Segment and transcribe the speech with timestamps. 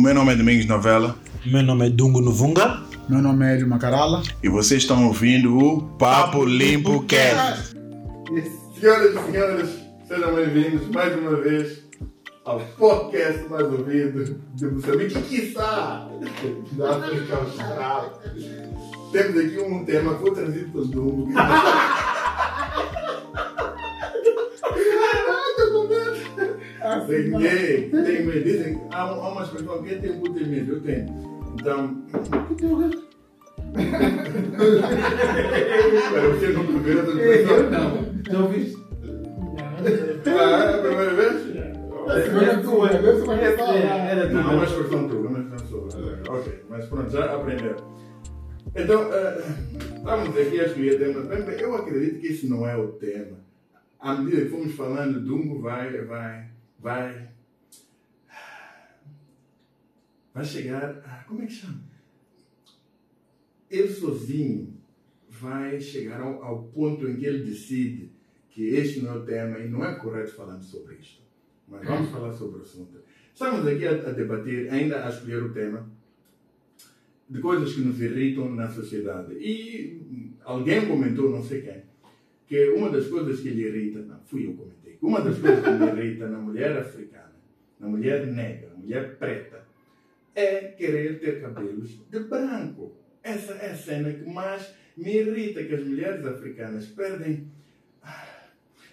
[0.00, 1.14] meu nome é Domingos Novela.
[1.44, 2.82] Meu nome é Dungo Novunga.
[3.06, 4.22] Meu nome é Hélio Macarala.
[4.42, 7.76] E vocês estão ouvindo o Papo Limpo Cast.
[8.80, 9.70] Senhoras e senhores,
[10.08, 11.82] sejam bem-vindos mais uma vez
[12.46, 16.08] ao podcast mais ouvido de Moçambique e quiçá
[16.72, 18.22] da África Austral.
[19.12, 21.28] Temos aqui um tema que foi trazido pelo Dumbo.
[27.08, 28.44] Ninguém, tem medo.
[28.44, 31.06] Dizem, há, há umas pessoas que têm muito medo, eu tenho.
[31.54, 32.02] Então.
[35.00, 37.62] Espera, você não primeiro outra pessoa?
[37.70, 38.10] Não.
[38.30, 38.78] Já ouviste?
[40.26, 41.50] Ah, é a primeira vez?
[42.10, 44.42] Era tua, você conhece Não, Era é uma tua.
[44.42, 45.08] tua, é uma expressão
[45.58, 45.88] sua.
[46.28, 47.76] Ok, mas pronto, já aprendeu.
[48.74, 49.42] Então, eh,
[49.96, 51.20] estamos aqui a escolher tema.
[51.22, 53.38] Bem, bem, Eu acredito que esse não é o tema.
[53.98, 56.46] À medida que fomos falando, Dumbo vai, vai,
[56.80, 57.28] vai.
[60.34, 60.84] Vai chegar.
[61.04, 61.80] a- Como é que chama?
[63.70, 64.74] Ele sozinho
[65.28, 68.10] vai chegar ao, ao ponto em que ele decide
[68.48, 71.22] que este não é o tema e não é correto falando sobre isto.
[71.68, 72.98] Mas vamos falar sobre o assunto.
[73.32, 75.88] Estamos aqui a, a debater, ainda a escolher o tema,
[77.28, 79.34] de coisas que nos irritam na sociedade.
[79.34, 81.82] E alguém comentou, não sei quem,
[82.48, 85.70] que uma das coisas que lhe irrita, não, fui eu comentei, uma das coisas que
[85.70, 87.32] lhe irrita na mulher africana,
[87.78, 89.64] na mulher negra, na mulher preta,
[90.34, 92.96] é querer ter cabelos de branco.
[93.22, 97.50] Essa é a cena que mais me irrita, que as mulheres africanas perdem,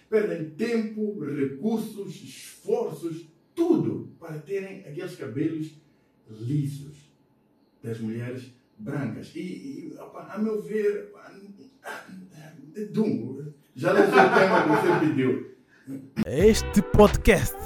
[0.08, 5.74] perdem tempo, recursos, esforços, tudo para terem aqueles cabelos
[6.30, 7.10] lisos
[7.82, 9.34] das mulheres brancas.
[9.34, 11.32] E, e opa, a meu ver, ah,
[11.84, 12.52] ah,
[12.90, 15.57] Dungo, já não o tema que você pediu.
[16.26, 17.56] Este podcast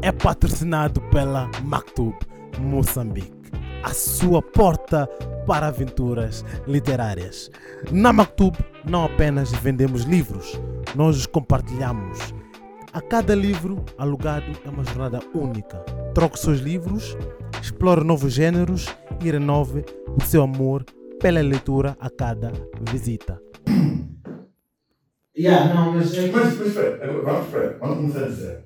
[0.00, 2.14] é patrocinado pela Mactub
[2.58, 3.50] Moçambique,
[3.82, 5.06] a sua porta
[5.46, 7.50] para aventuras literárias.
[7.90, 8.56] Na Mactub
[8.88, 10.58] não apenas vendemos livros,
[10.94, 12.34] nós os compartilhamos.
[12.92, 15.78] A cada livro alugado é uma jornada única.
[16.14, 17.16] Troque seus livros,
[17.60, 18.86] explore novos gêneros
[19.22, 19.84] e renove
[20.16, 20.84] o seu amor
[21.20, 22.50] pela leitura a cada
[22.90, 23.38] visita.
[25.38, 28.64] Yeah, não, mas é Mas, mas espera, agora, vamos esperar, vamos começar a dizer.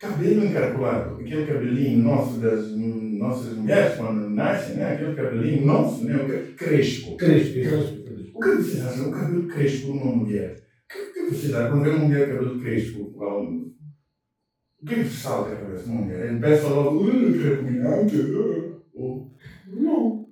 [0.00, 4.94] Cabelo encaracolado, aquele cabelinho nosso das nossas mulheres quando nascem, né?
[4.94, 6.16] aquele cabelinho nosso, né?
[6.16, 7.16] o que- crespo.
[7.16, 8.00] crespo, crespo.
[8.34, 8.48] O que
[8.80, 9.08] acham?
[9.08, 10.56] O cabelo crespo numa mulher?
[10.56, 13.10] O que, que acham quando vê uma mulher cabelo crespo?
[13.12, 16.26] qual- O que é que salta a cabeça de uma mulher?
[16.30, 18.16] Ele pensa logo, uh, creminhante.
[18.94, 19.30] Ou,
[19.68, 20.26] Não.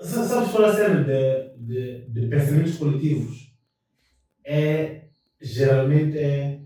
[0.00, 3.52] Sa- Sabes qual é a cena de, de, de pensamentos coletivos?
[4.44, 5.01] É,
[5.42, 6.60] geralmente, é,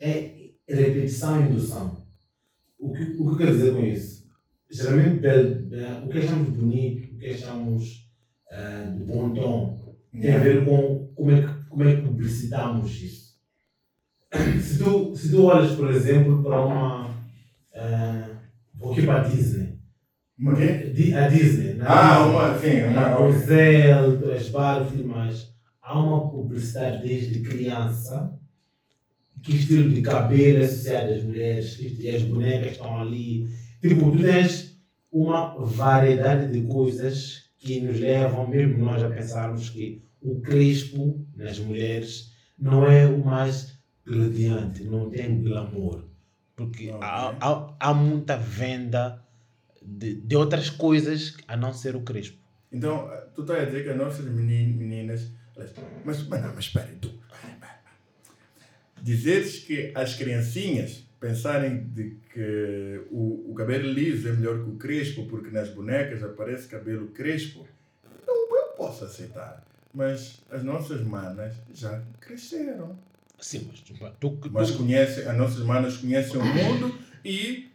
[0.00, 2.04] é repetição e indução.
[2.78, 4.24] O que, o que eu quero dizer com isso?
[4.70, 5.26] Geralmente,
[6.04, 8.10] o que achamos bonito, o que achamos
[8.50, 13.02] eh, de bom tom, tem a ver com como é que, como é que publicitamos
[13.02, 13.34] isso.
[14.60, 17.06] Se tu, se tu olhas, por exemplo, para uma.
[17.06, 18.36] Uh,
[18.74, 19.78] vou aqui para a Disney.
[20.38, 21.14] Uma quê?
[21.16, 21.78] A Disney.
[21.80, 23.20] Ah, uma, sim, uma.
[23.20, 24.48] O Zelda, as
[24.92, 25.53] e mais.
[25.84, 28.36] Há uma publicidade desde criança.
[29.42, 33.46] Que estilo de cabelo associado às mulheres, e as bonecas estão ali.
[33.82, 34.80] Tipo, tu tens
[35.12, 41.58] uma variedade de coisas que nos levam, mesmo nós, a pensarmos que o crespo nas
[41.58, 46.04] mulheres não é o mais gladiante, não tem glamour.
[46.56, 46.98] Porque Ok.
[47.02, 49.22] há, há, há muita venda
[49.82, 52.38] de, de outras coisas a não ser o crespo.
[52.72, 55.30] Então, tu estás a dizer que as nossas meni- meninas.
[56.04, 57.12] Mas, mas não, mas espera, tu.
[59.00, 64.76] Dizeres que as criancinhas pensarem de que o, o cabelo liso é melhor que o
[64.76, 67.66] crespo, porque nas bonecas aparece cabelo crespo,
[68.22, 69.64] então eu posso aceitar.
[69.92, 72.98] Mas as nossas manas já cresceram.
[73.40, 73.94] Sim, mas tu,
[74.38, 77.70] tu, Mas conhecem, as nossas manas conhecem o mundo e,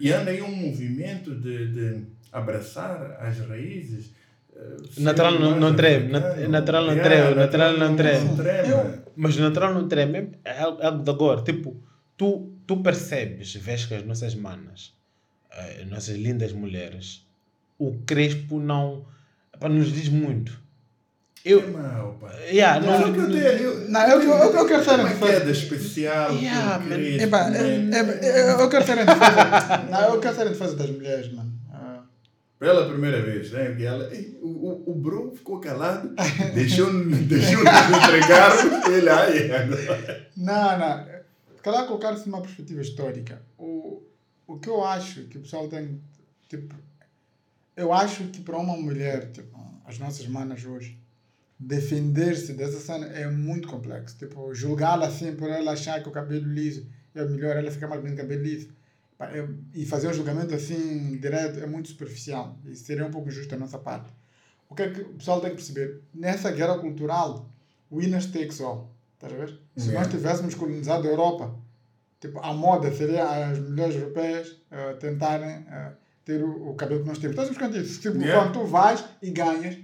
[0.00, 4.10] e andam em um movimento de, de abraçar as raízes.
[4.58, 6.12] Eh, Natural ser não- não treme,
[6.48, 8.24] natural não treme, natural não treme.
[8.24, 8.74] Não treme.
[9.16, 11.42] Mas o natural não treme, é algo, algo de agora.
[11.42, 11.76] Tipo,
[12.16, 14.92] tu, tu percebes, vês que as nossas manas,
[15.52, 17.26] eh, as nossas lindas mulheres,
[17.78, 19.04] o crespo não,
[19.68, 20.66] nos diz muito.
[21.44, 22.48] Eu, É pai.
[22.50, 24.94] yeah, Não, não, que eu tenho- eu- Não, eu, eu, eu, eu quero ter a
[25.04, 26.32] uma queda especial.
[26.34, 26.94] Yeah, man.
[26.96, 27.90] crespo, Epá, é-
[28.26, 29.84] é- eu, eu quero ter a defesa.
[29.90, 31.47] Não, eu quero ter a defesa das mulheres, mano.
[32.58, 33.72] Pela primeira vez, né?
[33.74, 34.10] Que ela,
[34.42, 36.12] o, o, o bro ficou calado,
[36.54, 39.52] deixou, deixou nos entregar, ele aí.
[39.54, 40.30] agora.
[40.36, 41.18] Não, não.
[41.62, 43.42] Calhar colocar-se numa perspectiva histórica.
[43.56, 44.02] O,
[44.46, 46.00] o que eu acho que o pessoal tem,
[46.48, 46.74] tipo,
[47.76, 50.98] eu acho que para uma mulher, tipo, as nossas manas hoje,
[51.58, 54.16] defender-se dessa cena é muito complexo.
[54.18, 58.00] Tipo, julgá-la assim por ela achar que o cabelo liso é melhor, ela fica mais
[58.00, 58.68] bonita com cabelo liso.
[59.20, 62.56] É- E fazer um julgamento assim direto é muito superficial.
[62.64, 64.10] E seria um pouco injusto da nossa parte.
[64.68, 66.02] O que é que o pessoal tem que perceber?
[66.14, 67.50] Nessa guerra cultural,
[67.90, 68.90] winners takes all.
[69.14, 69.58] Estás a ver?
[69.76, 71.54] Se nós tivéssemos colonizado a Europa,
[72.20, 75.92] tipo, a moda seria as mulheres europeias eh, tentarem eh,
[76.24, 77.36] ter o, o cabelo que nós temos.
[77.36, 78.00] Estás ver isso?
[78.00, 78.44] Tipo, Yeah.
[78.44, 79.78] quando tu vais e ganhas,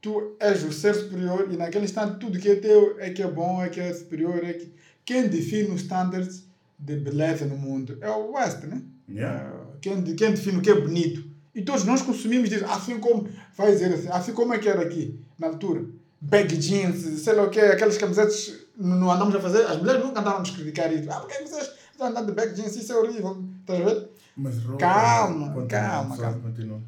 [0.00, 3.26] tu és o ser superior e naquele instante tudo que é teu é que é
[3.30, 4.72] bom, é que é superior, é que...
[5.04, 6.46] Quem define os standards
[6.80, 8.82] de beleza no mundo é o West, né?
[9.08, 9.50] Yeah.
[9.50, 11.28] Eh, Quem, quem define o que é bonito.
[11.54, 14.82] E todos nós consumimos isso, assim como, vai dizer assim, assim como é que era
[14.82, 15.84] aqui, na altura.
[16.20, 20.20] Bag jeans, sei lá o que, aquelas camisetas, não andamos a fazer, as mulheres nunca
[20.20, 21.10] andaram a nos criticar isso.
[21.10, 23.44] Ah, porque é que vocês estão andando de bag jeans, isso é horrível.
[23.60, 24.08] Estás a ver?
[24.36, 24.54] Mas.
[24.78, 26.38] Calma, continua, calma, só calma.
[26.40, 26.80] Continua.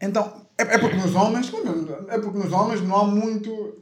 [0.00, 1.52] Então, é, é porque nos homens,
[2.08, 3.78] é porque nos homens não há muito,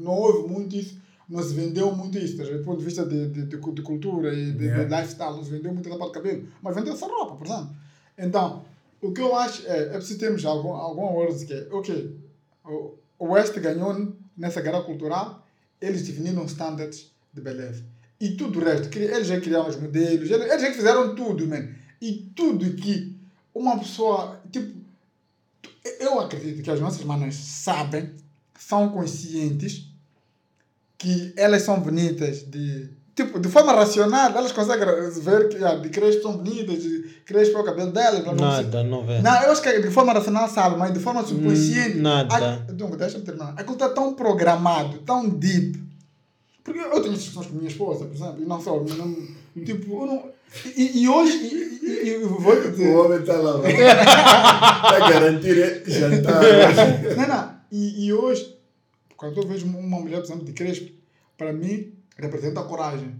[0.00, 1.00] não houve muito isso,
[1.42, 2.58] se vendeu muito isso, ver?
[2.58, 4.84] do ponto de vista de, de, de, de cultura e de, Yeah.
[4.84, 7.46] de lifestyle, não se vendeu muito essa parte de cabelo, mas vendeu-se a roupa, por
[7.46, 7.76] exemplo.
[8.16, 8.64] Então,
[9.02, 12.16] o que eu acho é, é preciso termos algum, algum awareness que é, ok,
[12.64, 15.46] o, o West ganhou nessa guerra cultural,
[15.80, 17.82] eles definiram standards de beleza.
[18.20, 21.68] E tudo o resto, eles já criaram os modelos, eles, eles já fizeram tudo, man.
[22.00, 23.16] E tudo que
[23.54, 24.76] uma pessoa, tipo,
[26.00, 28.10] eu acredito que as nossas manas sabem,
[28.58, 29.88] são conscientes
[30.98, 34.86] que elas são bonitas de tipo de forma racional, elas conseguem
[35.22, 38.34] ver que ah, de crespo são bonitas, de crespo é o cabelo delas, blá.
[38.34, 39.20] Nada, não vê.
[39.20, 41.98] Não, eu acho que de forma racional sabe, mas de forma subconsciente.
[41.98, 42.34] Hum, nada.
[42.34, 43.54] A- Então, deixa-me terminar.
[43.56, 45.82] Aquilo está tão programado, tão deep.
[46.62, 48.76] Porque eu tenho discussões com minha esposa, por exemplo, e não só.
[48.76, 49.16] Não,
[49.64, 50.24] tipo, eu não.
[50.76, 52.88] E, e hoje, e, e, e vou dizer.
[52.88, 53.60] O homem está lá.
[53.68, 56.42] Está a garantir jantar.
[57.16, 57.50] Não, não.
[57.70, 58.55] E, e hoje,
[59.16, 60.92] quando eu vejo uma mulher, por exemplo, de crespo,
[61.36, 63.14] para mim, representa coragem.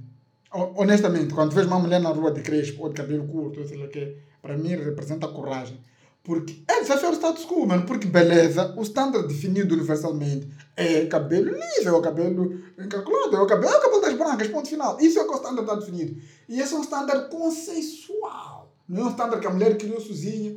[0.53, 3.77] Ho- Honestamente, quando vejo uma mulher na rua de crespo ou de cabelo curto, sei
[3.79, 5.79] lá o quê, para mim representa coragem.
[6.23, 7.85] Porque é desafiar o status quo, mano.
[7.87, 13.47] Porque beleza, o standard definido universalmente é cabelo liso, é o cabelo encalculado, é o
[13.47, 14.99] cabelo, é o cabelo das brancas, ponto final.
[15.01, 16.21] Isso é o que o standard está definido.
[16.49, 18.75] E esse é um standard consensual.
[18.89, 20.57] Não é um standard que a mulher criou sozinha.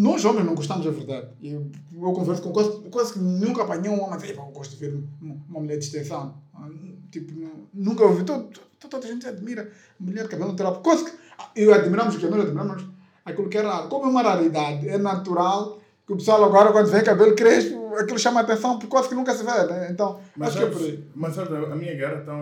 [0.00, 1.28] Nós homens não gostamos da verdade.
[1.42, 4.52] Eu, eu converso com quase, quase que nunca apanhei um homem a dizer, "Epá, eu
[4.52, 6.34] gosto de ver uma, mulher de extensão.
[6.54, 6.68] Ah,
[7.10, 8.22] Tipo, nu- nunca ouvi.
[8.22, 10.80] Todo, todo- toda a gente admira mulher de cabelo natural.
[10.82, 11.12] Quase que
[11.56, 12.84] eu admiramos o que nós admiramos
[13.24, 13.88] aquilo que é raro.
[13.88, 18.18] Como é uma raridade, é natural que o pessoal agora, quando vê cabelo crespo, aquilo
[18.18, 19.50] chama a atenção porque quase que nunca se vê.
[19.66, 19.88] Né?
[19.90, 21.04] Então, Mas, acho que é por sabes, aí.
[21.14, 22.36] mas sabes, a minha guerra está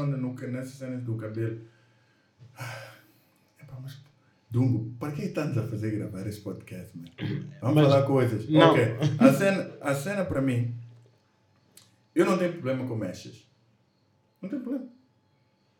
[0.48, 1.60] nessas cenas do cabelo.
[3.60, 3.96] Epá, mas,
[4.50, 7.10] Dungo, para que estamos a fazer gravar esse podcast, mano?
[7.60, 8.48] Vamos Mas- falar coisas.
[8.48, 8.70] não.
[8.70, 8.84] Ok.
[9.18, 10.74] A cena, a cena para mim,
[12.14, 13.44] eu não tenho problema com mechas.
[14.40, 14.86] Não tem problema.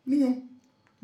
[0.04, 0.48] Nenhum.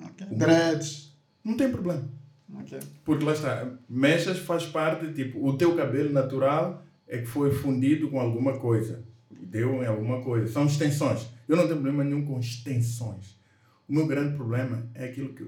[0.03, 0.27] Ok.
[0.33, 1.17] Dreads.
[1.45, 2.09] Não tem problema.
[2.55, 2.79] Ok.
[3.05, 8.11] Porque lá está, mechas faz parte, tipo, o teu cabelo natural é que foi fundido
[8.11, 9.03] com alguma coisa.
[9.31, 10.53] Deu em alguma coisa.
[10.53, 11.27] São extensões.
[11.49, 13.41] Eu não tenho problema nenhum com extensões.
[13.89, 15.43] O meu grande problema é aquilo que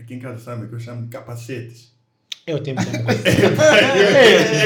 [0.00, 1.90] aqui em casa sabe, que eu chamo de capacetes.
[2.46, 2.96] Eu tenho com isso.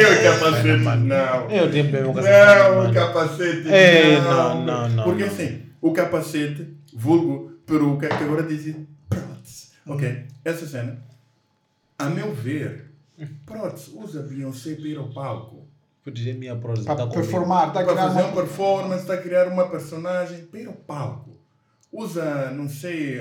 [0.00, 1.50] eu capacete, não.
[1.50, 2.28] Eu tenho com isso.
[2.28, 4.64] Não, capacete, Ei, não.
[4.64, 5.30] não, não, Porque não.
[5.30, 9.68] assim, o capacete, vulgo, peruca, que agora dizem prótese.
[9.86, 10.24] Ok?
[10.44, 10.98] Essa cena,
[11.98, 12.90] a meu ver,
[13.44, 15.64] prótese usa Beyoncé para ir ao palco.
[16.12, 16.84] Dizer minha prosa.
[16.84, 18.28] Para Tá performar, está a Para criar fazer uma...
[18.28, 21.33] uma performance, está a criar uma personagem para ir ao palco.
[21.96, 23.20] Usa, não sei,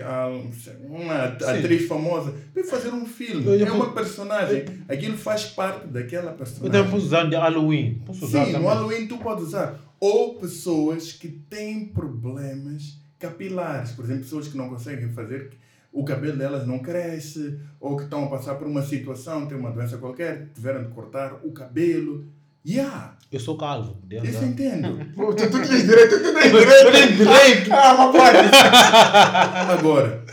[0.89, 3.45] uma atriz famosa para fazer um filme.
[3.45, 4.65] Eu É uma personagem.
[4.89, 6.71] Aquilo faz parte daquela Eu personagem.
[6.71, 8.01] também posso usar de Halloween.
[8.03, 8.69] Posso usar Sim, no também.
[8.69, 9.79] Halloween tu pode usar.
[9.99, 13.91] Ou pessoas que têm problemas capilares.
[13.91, 15.51] Por exemplo, pessoas que não conseguem fazer,
[15.91, 19.69] o cabelo delas não cresce, ou que estão a passar por uma situação, têm uma
[19.71, 22.25] doença qualquer, tiveram de cortar o cabelo.
[22.65, 23.95] Yeah, Eu sou calvo.
[23.95, 24.45] podia isso eu usar.
[24.47, 25.05] entendo.
[25.15, 26.91] Pô, Tu, tu tens direito, tu tens Eu direito.
[26.91, 27.73] tenho direito.
[27.73, 28.37] Ah, pode.
[29.79, 30.23] Agora,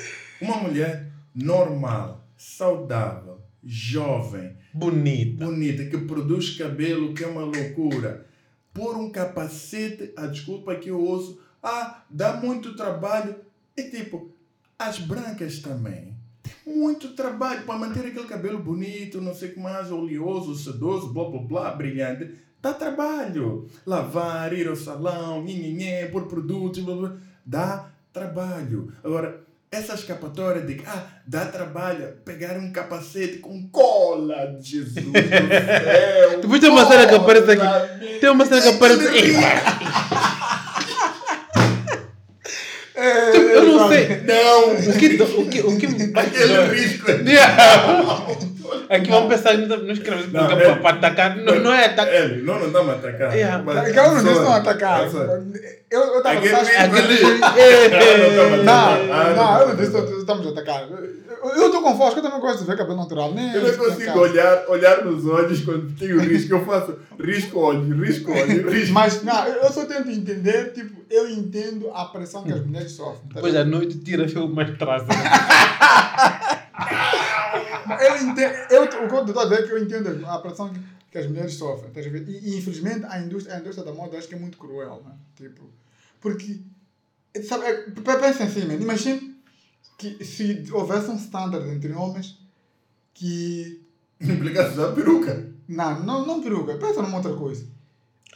[0.40, 5.44] uma mulher normal, saudável, jovem, Bonita.
[5.44, 8.26] bonita, que produz cabelo, que é uma loucura.
[8.72, 13.34] Pôr um capacete, a desculpa que eu uso, ah, dá muito trabalho.
[13.76, 14.30] E tipo,
[14.78, 16.14] as brancas também.
[16.64, 21.12] Tem muito trabalho para manter aquele cabelo bonito, não sei o que mais, oleoso, sedoso,
[21.12, 22.30] blá blá blá, brilhante.
[22.62, 23.66] Dá trabalho.
[23.86, 27.12] Lavar, ir ao salão, nhenhenhé, pôr produtos, blá blá.
[27.44, 28.92] Dá trabalho.
[29.02, 29.40] Agora,
[29.72, 35.12] essa escapatória de que ah, dá trabalho pegar um capacete com cola de Jesus do
[35.12, 36.40] céu.
[36.42, 38.18] Depois tem uma cena que aparece aqui.
[38.20, 39.06] Tem uma cena que aparece.
[42.94, 44.22] É, Eu não sei.
[44.24, 44.72] Não!
[44.74, 45.22] O que.
[45.22, 45.60] O que.
[45.62, 47.06] O que Aquele risco.
[48.88, 51.36] Aqui vamos pensar, não escrevemos Não, para é- para atacar.
[51.36, 52.14] Não, não é atacar.
[52.14, 53.34] Ele, não, não estamos a atacar.
[53.34, 53.62] Yeah.
[53.64, 55.02] Mas- Aquela não disse só- não atacar.
[55.90, 58.62] Eu eu estava Aquele risco- Aquele.
[58.64, 60.88] Não, Ah, não, eu não disse que estamos a atacar.
[61.42, 63.32] Eu estou com fosco, eu também gosto de ver cabelo natural.
[63.32, 66.54] Nem Eu não consigo olhar, olhar nos olhos quando tenho risco.
[66.54, 68.92] Eu faço risco olho, risco olho, risco.
[68.92, 73.22] Mas, não, eu só tento entender, tipo, eu entendo a pressão que as mulheres sofrem.
[73.28, 75.06] tá Depois à noite tira filme mais traço.
[77.92, 80.72] Eu entendo, eu, o que eu estou a dizer é que eu entendo a pressão
[80.72, 80.80] que,
[81.10, 81.90] que as mulheres sofrem.
[81.90, 82.28] a ver?
[82.28, 85.02] E, e, infelizmente a indústria, a indústria da moda acho que é muito cruel.
[85.04, 85.12] Né?
[85.36, 85.70] Tipo,
[86.20, 86.60] porque,
[87.46, 89.20] sabe, é, pensa assim, man, imagina
[89.98, 92.38] que se houvesse um standard entre homens
[93.14, 93.82] que.
[94.20, 95.48] Implicações da peruca.
[95.66, 97.64] Não, não, não peruca, pensa numa outra coisa.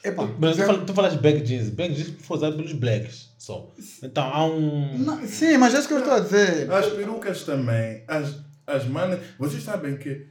[0.03, 1.71] Epa, Mas tu fala- tu falas back jeans.
[1.71, 3.71] Back jeans foi usado pelos blacks só.
[4.03, 4.99] Então há um.
[4.99, 6.71] Não, sim, mas é isso que eu estou a dizer.
[6.71, 9.21] As perucas também, as, as manas.
[9.39, 10.27] Vocês sabem que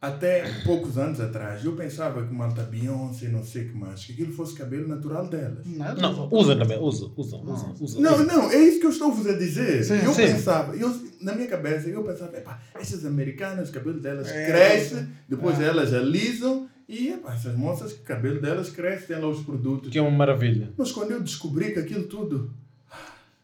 [0.00, 4.12] até poucos anos atrás eu pensava que Malta Beyoncé, não sei o que mais, que
[4.12, 5.64] aquilo fosse cabelo natural delas.
[5.64, 8.00] Não, Não, usa também, usa, usa, usa, usa.
[8.00, 8.24] Não, usa.
[8.24, 9.84] não, é isso que eu estou-vos a dizer.
[9.84, 10.22] Sim, eu sim.
[10.26, 15.06] pensava, eu, na minha cabeça, eu pensava, epá, essas americanas, o cabelo delas É, cresce,
[15.28, 15.64] depois é.
[15.66, 19.88] elas alisam e epá, essas moças, o cabelo delas cresce, tem lá os produtos.
[19.88, 20.72] Que é uma maravilha.
[20.76, 22.52] Mas quando eu descobri que aquilo tudo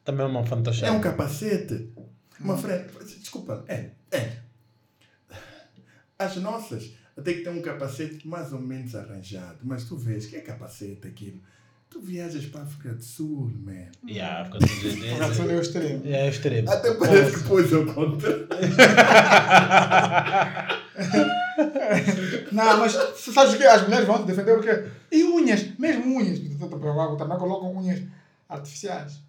[0.04, 0.88] Também é uma fantasia.
[0.88, 1.88] é um capacete,
[2.40, 2.88] uma frente.
[3.20, 4.32] Desculpa, é, é.
[6.18, 10.36] As nossas até que tem um capacete mais ou menos arranjado, mas tu vês que
[10.36, 11.40] é capacete aquilo.
[11.90, 13.86] Tu viajas para a África do Sul, man.
[14.06, 16.02] Yeah, África do Sul é- é o extremo.
[16.06, 16.70] é, é extremo.
[16.70, 18.46] Até parece que pôs ao contrário.
[22.52, 23.64] Não, mas sabes o que?
[23.64, 24.84] As mulheres vão te defender o quê?
[25.10, 26.38] E unhas, mesmo unhas.
[27.18, 28.02] Também colocam unhas
[28.48, 29.20] artificiais.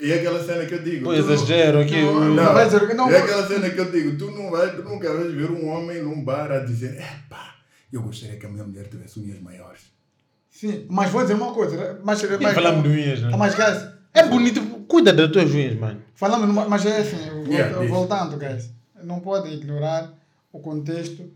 [0.00, 1.04] E é aquela cena que eu digo.
[1.04, 2.00] Pô, não- exagero aqui.
[2.00, 3.10] Não, o- não vai dizer que não.
[3.10, 6.02] É aquela cena que eu digo, tu, não vai, tu nunca vais ver um homem
[6.02, 7.54] num bar a dizer Epá,
[7.92, 9.82] eu gostaria que a minha mulher tivesse unhas maiores.
[10.50, 11.76] Sim, mas vou dizer uma coisa.
[11.76, 11.98] né?
[12.02, 13.30] Mas, E mas, falamos de unhas, né?
[13.36, 14.60] mas, guys, É bonito.
[14.88, 16.00] Cuida das tuas unhas, mano.
[16.14, 17.16] falamos mas é assim,
[17.48, 18.70] Yeah, voltando, guys.
[19.04, 20.12] Não podem ignorar
[20.52, 21.30] o contexto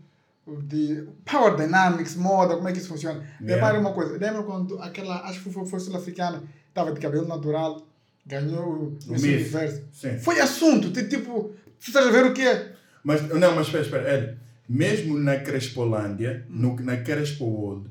[0.63, 3.19] de power dynamics, moda, como é que isso funciona.
[3.39, 3.55] Yeah.
[3.55, 7.81] Repare uma coisa, lembra quando aquela, acho que foi, foi sul-africana, estava de cabelo natural,
[8.25, 9.23] ganhou o Miss Miss.
[9.23, 9.83] Universo.
[9.91, 10.17] Sim.
[10.19, 12.71] Foi assunto, tipo, você estás a ver o que é?
[13.03, 14.13] Mas, não, mas espera, espera.
[14.17, 14.37] Eli,
[14.69, 17.89] mesmo na Crespolândia, no, na Crespo World,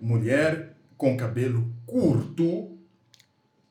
[0.00, 2.70] mulher com cabelo curto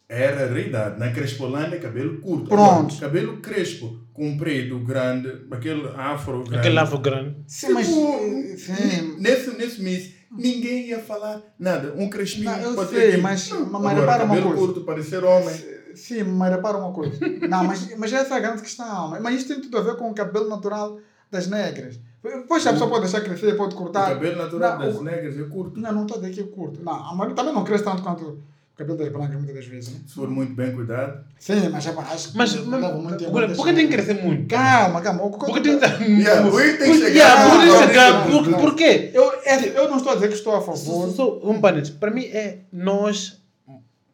[0.08, 1.00] era raridade.
[1.00, 2.48] Na Crespolândia, cabelo curto.
[2.48, 2.94] Pronto.
[2.94, 6.58] Agora, cabelo crespo, comprido, grande, aquele afro grande.
[6.60, 7.36] Aquele lavo grande.
[7.48, 7.88] Sim, mas.
[7.88, 9.16] Tipo, Sim.
[9.20, 11.96] Nesse, nesse mês, ninguém ia falar nada.
[11.98, 14.66] Um crespinho Não, eu pode sei, ter mas- Não, mas agora, repara uma cabelo coisa.
[14.74, 15.56] curto, parecer homem.
[15.96, 17.18] Sim, mas repara uma coisa.
[17.50, 19.18] Não, mas, mas essa é a grande questão.
[19.22, 20.98] Mas isto tem tudo a ver com o cabelo natural
[21.32, 22.00] das negras.
[22.48, 24.10] Pois a pessoa pode deixar crescer, pode O cortar.
[24.10, 25.80] cabelo natural Não, das o- negras é curto.
[25.80, 26.82] Não, não estou a dizer que é curto.
[26.84, 29.94] Não, a maioria também não cresce tanto quanto o cabelo das brancas muitas das vezes,
[29.94, 30.00] né?
[30.08, 31.22] Se for muito bem cuidado.
[31.38, 33.30] Sim, mas é acho que Mas, leva muito tempo.
[33.30, 34.48] agora, por que tem que crescer muito?
[34.48, 35.22] Calma, calma.
[35.24, 37.50] O que eu tem que Yeah, por tem que chegar?
[37.52, 38.28] Por que Não, chegar?
[38.32, 38.60] Por-.
[38.62, 39.12] Por quê?
[39.14, 41.10] Eu, é, eu não estou a dizer que estou a favor.
[41.12, 41.94] só um parênteses.
[41.96, 43.43] Para mim é nós,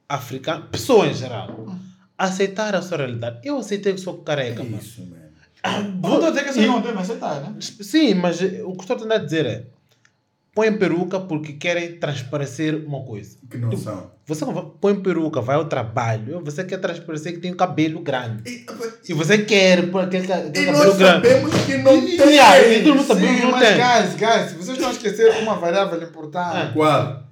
[0.09, 1.67] africanos, pessoas em geral,
[2.17, 3.39] aceitar a sua realidade.
[3.43, 4.79] Eu aceitei que sou careca, mano.
[4.81, 5.17] Isso, man.
[6.01, 7.55] Não estou a dizer que você E- não deve aceitar, né?
[7.59, 9.63] Sim, mas o que estou tentando dizer é
[10.55, 13.37] põe peruca porque querem transparecer uma coisa.
[13.49, 14.11] Que não são.
[14.25, 14.45] Você
[14.81, 18.43] põe peruca, vai ao trabalho, você quer transparecer que tem um cabelo grande.
[18.49, 18.65] E,
[19.09, 21.27] E você quer pôr aquele, aquele e cabelo nós grande.
[21.29, 22.79] sabemos que não E- tem.
[22.79, 23.77] E todo mundo sabe Sim, que não mas tem.
[23.77, 26.55] guys, guys, vocês estão a esquecer uma variável importante.
[26.57, 26.71] Ah.
[26.73, 27.28] Qual?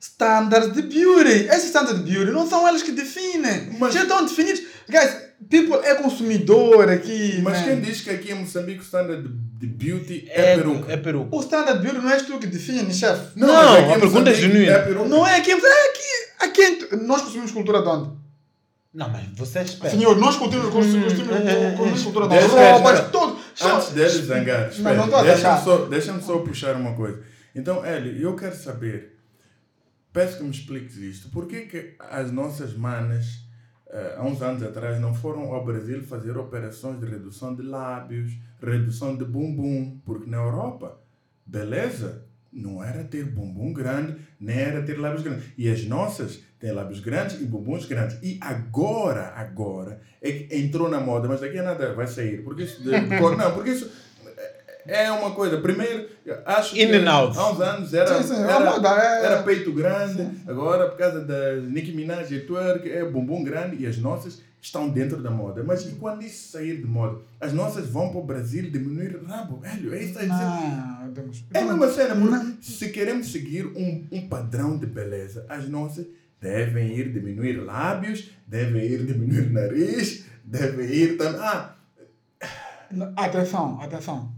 [0.00, 1.46] Standards de beauty.
[1.50, 3.76] Esses standards de beauty não são elas que definem.
[3.78, 4.62] Mas- Já estão definidos.
[4.88, 5.16] Guys,
[5.50, 7.38] people é consumidor aqui.
[7.42, 7.64] Mas man.
[7.64, 10.92] quem diz que aqui em Moçambique o standard de beauty é, É, peruca?
[10.92, 11.36] é peruca.
[11.36, 13.38] O standard de beauty não és tu que define, chefe.
[13.38, 14.72] Não, aqui a pergunta é Moçambique genuína.
[14.72, 15.08] É.
[15.08, 15.50] Não é aqui.
[15.50, 16.30] É aqui.
[16.40, 18.10] aqui é- nós consumimos cultura de onde?
[18.92, 19.90] Não, mas você espera.
[19.90, 21.16] Senhor, nós consumimos, consumimos, é,
[21.76, 22.04] consumimos é.
[22.04, 23.08] cultura de roupas, espera.
[23.10, 23.38] tudo.
[23.62, 27.20] Antes deles zangar, espera, não deixa-me só, deixa só puxar uma coisa.
[27.54, 29.19] Então, Eli, eu quero saber,
[30.12, 33.44] peço que me expliques isto, por que, que as nossas manas,
[33.88, 38.32] eh, há uns anos atrás, não foram ao Brasil fazer operações de redução de lábios,
[38.62, 41.00] redução de bumbum, porque na Europa,
[41.46, 45.44] beleza, não era ter bumbum grande, nem era ter lábios grandes.
[45.56, 48.18] E as nossas têm lábios grandes e bumbuns grandes.
[48.22, 52.42] E agora, agora, é que entrou na moda, mas daqui a nada vai sair.
[52.42, 52.82] Porque isso.
[52.82, 52.90] de-
[53.36, 53.90] não, porque isso
[54.92, 55.58] é uma coisa.
[55.58, 56.08] Primeiro,
[56.46, 57.38] acho que In and out.
[57.38, 61.20] há uns anos era, Sim, sim, é era, é- era peito grande, agora por causa
[61.24, 65.62] da Nicki Minaj e twerk é bumbum grande e as nossas estão dentro da moda.
[65.64, 67.18] Mas e quando isso sair de moda?
[67.40, 69.56] As nossas vão para o Brasil diminuir rabo.
[69.58, 71.06] Velho, é isso que está a dizer.
[71.06, 75.46] Não, temos- É a mesma cena, porque se queremos seguir um, um padrão de beleza,
[75.48, 76.06] as nossas
[76.40, 81.40] devem ir diminuir lábios, devem ir diminuir nariz, devem ir também.
[81.40, 81.74] Ah,
[83.16, 84.32] Atenção, atenção.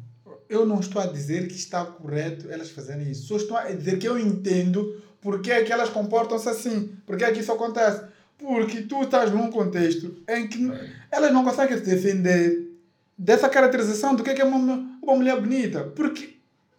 [0.52, 3.26] Eu não estou a dizer que está correto elas fazerem isso.
[3.26, 6.94] Só estou a dizer que eu entendo porque é que elas comportam-se assim.
[7.06, 8.04] Porque é que isso acontece.
[8.37, 10.71] Porque tu estás num contexto em que
[11.11, 12.71] elas não conseguem se defender
[13.16, 15.85] dessa caracterização do que é é uma, uma mulher bonita.
[15.97, 16.37] Porque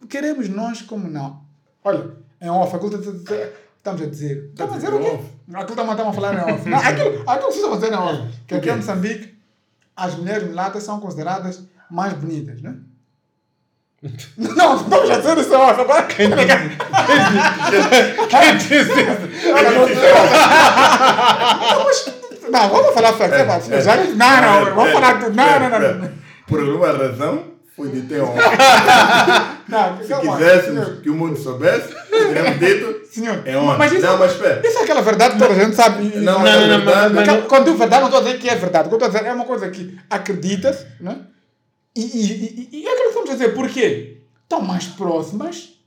[0.08, 1.42] queremos nós como não.
[1.82, 4.50] Olha, em off, aquilo estamos a dizer.
[4.50, 5.18] Estamos a dizer o quê?
[5.52, 6.68] Aquilo que estamos a falar em off.
[6.68, 8.38] Não, aquilo, aquilo que vocês estão a dizer em off.
[8.46, 9.34] Que aqui em Moçambique,
[9.96, 12.76] as mulheres mulatas são consideradas mais bonitas, né?
[14.36, 15.80] Não, estamos a dizer isso off.
[15.80, 16.28] Agora, Quem
[18.58, 18.92] disse isso?
[22.50, 25.34] Não, vamos falar é, mas já- Não, não, vamos falar tudo.
[25.34, 25.94] Não, não, não.
[25.94, 26.10] não.
[26.46, 27.44] Por alguma razão,
[27.74, 28.34] foi de ter um.
[29.66, 33.00] Não, Se quiséssemos que o mundo soubesse, teríamos dito.
[33.10, 33.78] Senhor, É onde?
[33.78, 34.60] mas isso, Não, mas espera.
[34.62, 36.04] isso é aquela verdade que toda a gente sabe.
[36.16, 38.48] Não, Não, não, não, verdade, mas- Aquela- Quando digo verdade, não estou a dizer que
[38.50, 38.84] é verdade.
[38.86, 41.16] O que eu estou a dizer é uma coisa que acreditas, né?
[41.96, 43.54] E, e, e, e é que estamos a dizer.
[43.54, 44.22] Porquê?
[44.42, 45.78] Estão mais próximas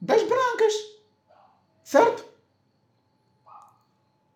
[0.00, 0.72] das brancas.
[1.82, 2.24] Certo?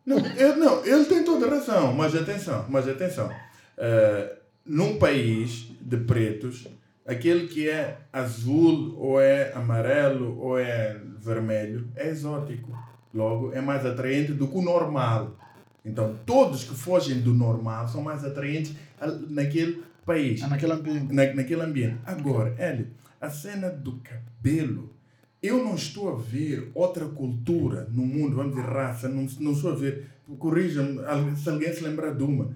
[0.04, 3.30] Não, ele, não, ele tem toda razão, mas atenção, mas atenção.
[3.78, 6.66] Eh, num país de pretos,
[7.06, 12.76] aquele que é azul, ou é amarelo, ou é vermelho, é exótico.
[13.14, 15.36] Logo, é mais atraente do que o normal.
[15.84, 18.74] Então, todos que fogem do normal são mais atraentes
[19.28, 21.12] naquele país É naquele ambiente.
[21.12, 21.96] na, naquele ambiente.
[22.04, 22.88] Agora, Eli,
[23.20, 24.90] a cena do cabelo,
[25.42, 29.72] eu não estou a ver outra cultura no mundo, vamos dizer raça, não, não estou
[29.72, 30.06] a ver,
[30.38, 31.00] corrija-me
[31.36, 32.50] se alguém se lembrar de uma,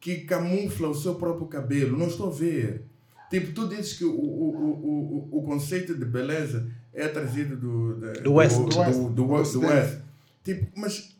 [0.00, 2.84] que camufla o seu próprio cabelo, não estou a ver.
[3.30, 7.94] Tipo, tu dizes que o, o, o, o, o conceito de beleza é trazido do,
[8.22, 8.56] Do West.
[8.58, 8.98] do, Do West.
[9.00, 9.14] do, do,
[9.60, 9.66] Do.
[9.66, 9.98] West.
[10.44, 11.11] Tipo, mas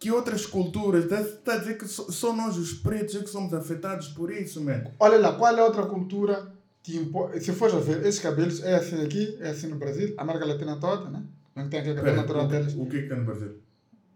[0.00, 1.04] que outras culturas?
[1.04, 4.82] Está a dizer que só, nós os pretos é que somos afetados por isso, man.
[4.98, 7.30] Olha lá, qual é a outra cultura que impo...
[7.38, 10.76] Se fores a ver, esses cabelos é assim aqui, é assim no Brasil, América Latina
[10.80, 11.22] toda, né?
[11.54, 12.74] Não tem aquele cabelo Pera, natural o, deles.
[12.74, 13.60] o que é que está no Brasil?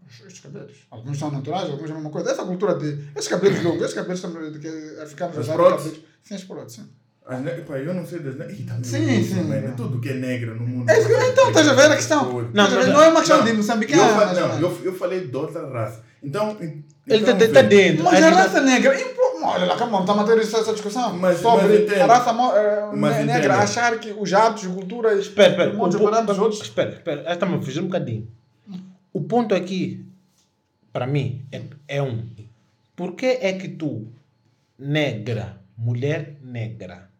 [0.08, 0.86] Estes cabelos.
[0.90, 2.30] Alguns são naturais, alguns é a mesma coisa.
[2.30, 2.98] Essa cultura de.
[3.14, 6.00] Esses cabelos longos, esses cabelos que africanos As usaram próteses?
[6.22, 6.90] Sim, as próteses, sim.
[7.26, 7.50] As ne...
[7.62, 8.52] Pá, eu não sei das ne...
[8.52, 9.44] Ih, tá Sim, russo, sim.
[9.44, 9.54] man.
[9.56, 10.90] É tudo que é negra no mundo.
[10.90, 12.32] É isso que- então, estás a ver a questão?
[12.52, 14.02] Não, Não, não é uma questão Não, de eu, moçambicano.
[14.02, 16.02] fa- mas- não, eu, eu falei de outra raça.
[16.22, 16.56] Então.
[16.60, 17.68] Ele então, está vê.
[17.68, 18.04] dentro.
[18.04, 19.00] Mas a raça negra.
[19.00, 22.52] impo- Olha lá, calma, estamos a ter essa discussão Mas- sobre mas a raça mo-
[22.56, 23.46] eh, negra entende.
[23.48, 25.18] achar que os atos, culturas.
[25.20, 25.70] Espera, espera.
[25.70, 26.04] um monte po-
[26.42, 26.62] outros.
[26.62, 27.30] Espera, espera.
[27.32, 28.26] Está-me a fugir um bocadinho.
[29.12, 30.02] O ponto aqui,
[30.92, 32.26] para mim, é, é um.
[32.96, 34.06] Por que é que tu,
[34.78, 37.10] negra, mulher negra,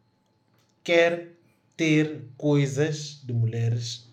[0.85, 1.33] quer
[1.77, 4.09] ter coisas de mulheres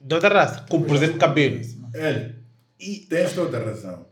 [0.00, 0.66] de outra raça?
[0.68, 1.60] Como, por exemplo, cabelo.
[1.94, 2.34] Ele,
[2.80, 4.06] e tens toda a razão.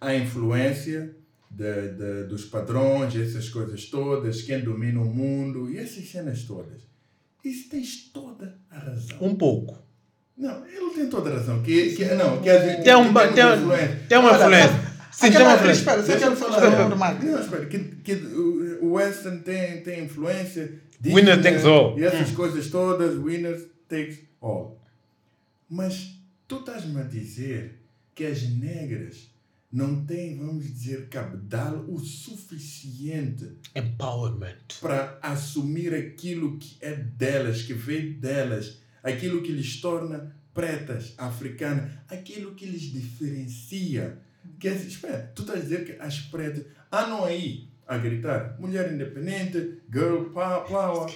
[0.00, 1.16] A influência
[1.50, 6.82] de, de- dos padrões, essas coisas todas, quem domina o mundo e essas cenas todas.
[7.44, 9.16] Isso tens toda a razão.
[9.20, 9.82] Um pouco.
[10.36, 11.62] Não, ele tem toda a razão.
[11.62, 12.50] Que, que, não, que
[12.82, 14.00] Tem, um, tem, influência.
[14.08, 14.94] tem uma influência.
[15.12, 15.78] Sim, tem uma influência.
[15.78, 17.14] Espera, Deixa eu falar.
[17.22, 18.14] Não, espera, que, que
[18.82, 20.82] o Western tem, tem influência.
[21.12, 21.98] Winner takes all.
[21.98, 24.80] E essas coisas todas, winner takes all.
[25.68, 27.82] Mas tu estás-me a dizer
[28.14, 29.30] que as negras
[29.70, 34.78] não têm, vamos dizer, cabedal o suficiente Empowerment.
[34.80, 41.90] para assumir aquilo que é delas, que veio delas, aquilo que lhes torna pretas, africanas,
[42.08, 44.20] aquilo que lhes diferencia.
[44.60, 48.92] Quer dizer, espera, tu estás a dizer que as pretas andam aí a gritar mulher
[48.92, 51.12] independente, girl pow- power.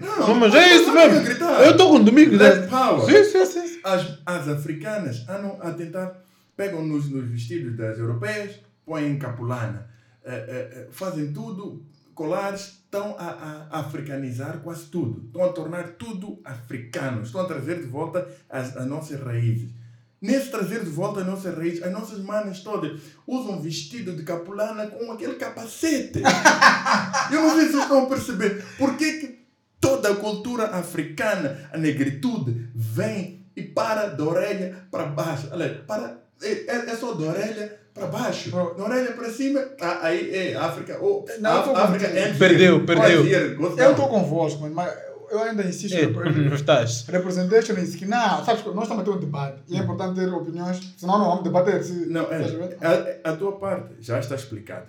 [0.00, 1.22] Não, Não, mas é isso mesmo.
[1.22, 1.62] gritar.
[1.62, 2.36] Eu estou com domingo.
[2.36, 2.66] Black né?
[2.66, 3.04] power.
[3.06, 3.80] Sim, sim, sim.
[3.84, 6.20] As, as africanas andam a tentar,
[6.56, 9.88] pegam nos, nos vestidos das europeias, põem capulana,
[10.24, 11.84] eh, eh, fazem tudo,
[12.14, 15.26] colares, estão a, a africanizar quase tudo.
[15.26, 17.22] Estão a tornar tudo africano.
[17.22, 19.70] Estão a trazer de volta as, as nossas raízes.
[20.22, 24.86] Nesse trazer de volta as nossas raízes, as nossas manas todas usam vestido de capulana
[24.86, 26.22] com aquele capacete.
[27.32, 28.64] Eu não sei se vocês estão a perceber.
[28.78, 29.42] Por que
[29.80, 35.48] toda a cultura africana, a negritude, vem e para da orelha para baixo.
[35.50, 38.50] Olha, para, é, é é só da orelha para baixo.
[38.50, 40.98] Da orelha para cima, ah, aí é África.
[41.02, 43.26] Oh, Não, tô África and Perdeu, perdeu.
[43.26, 45.94] Eu estou convosco, mas eu ainda insisto.
[45.96, 47.04] É, eu- não estás.
[47.08, 50.14] Representation is que não, sabes que nós estamos a ter um debate e é importante
[50.20, 51.82] ter opiniões, senão não vamos debater.
[51.82, 54.88] Se, Não, é, a, a tua parte já está explicada.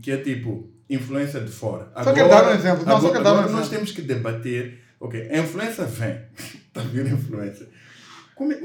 [0.00, 1.90] Que é tipo, influência de fora.
[2.02, 2.84] Só quero dar um exemplo.
[2.86, 3.74] Não, só agora, quero dar um agora nós exemplo.
[3.76, 4.80] temos que debater.
[5.00, 6.20] Ok, a influência vem.
[6.68, 7.68] Está vir a influência.
[8.34, 8.58] Como é,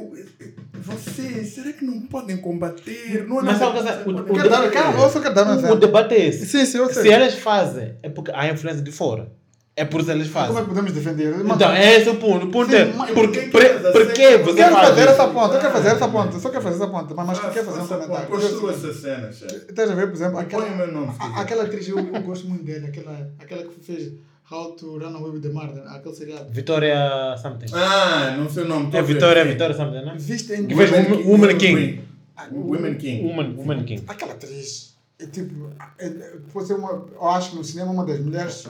[0.74, 3.26] vocês, será que não podem combater?
[3.28, 4.04] Não, Mas não, sabe o é?
[4.06, 5.76] O- o- dar, eu só quero dar um O, o exemplo.
[5.78, 6.46] debate é esse.
[6.46, 7.04] Sim, sim, eu sei.
[7.04, 9.32] Se elas fazem, é porque há influência de fora.
[9.80, 10.62] É por isso elas Como é fazem.
[10.64, 11.36] que podemos defender?
[11.46, 12.48] Então, é esse o ponto.
[12.48, 14.46] O ponto Sim, é, mas- por, por que por, que elas por que aceitam?
[14.46, 15.10] você Quero faz fazer isso?
[15.12, 17.52] essa ponta, eu quero fazer essa ponta, só quero fazer essa ponta, mas, mas Faça-
[17.54, 18.28] quero fazer um comentário.
[18.28, 19.56] Construa essa cena, chefe.
[19.70, 22.22] Estás a ver, por exemplo, aquela, Põe o meu nome, a- aquela atriz, eu, eu
[22.24, 24.14] gosto muito dela, aquela, aquela que fez
[24.52, 26.50] How to Run Away with the Murder, aquele seriado.
[26.50, 27.68] Vitória something.
[27.74, 28.90] Ah, não sei o nome.
[28.98, 29.02] É.
[29.04, 29.46] Vitória.
[29.46, 30.16] Vitória something, né?
[30.18, 31.76] Viste em Que fez Women Woman- King- Woman King.
[31.76, 32.04] Queen.
[32.52, 33.24] Women King.
[33.28, 34.04] Woman, Woman King.
[34.08, 38.06] Aquela atriz, é tipo, é, é, pode ser uma, eu acho que no cinema uma
[38.06, 38.66] das mulheres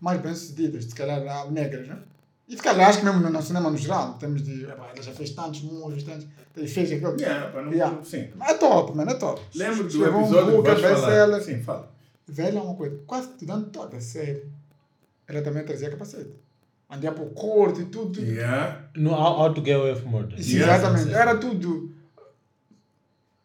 [0.00, 1.98] mais bem-sucedidas, se calhar negras, né?
[2.48, 5.12] E se calhar acho que mesmo no, cinema no geral, temos de, epá, ela já
[5.12, 7.16] fez tantos movies, tantos, e fez aquilo.
[7.18, 7.98] Yeah, pá, não- Yeah.
[8.04, 8.28] Sim.
[8.46, 9.40] É top, mano, é top.
[9.54, 11.40] Lembro do um episódio book, que vais falar.
[11.40, 11.90] Sim, fala.
[12.28, 14.44] Velha é uma coisa, quase tirando toda a série,
[15.26, 16.30] ela também trazia capacete.
[16.90, 18.12] Andia pro corte e tudo.
[18.12, 18.26] tudo.
[18.26, 18.88] Yeah.
[18.94, 20.42] No How, How to Get Away with Murder.
[20.42, 21.92] Sim, Yeah, exatamente, era tudo.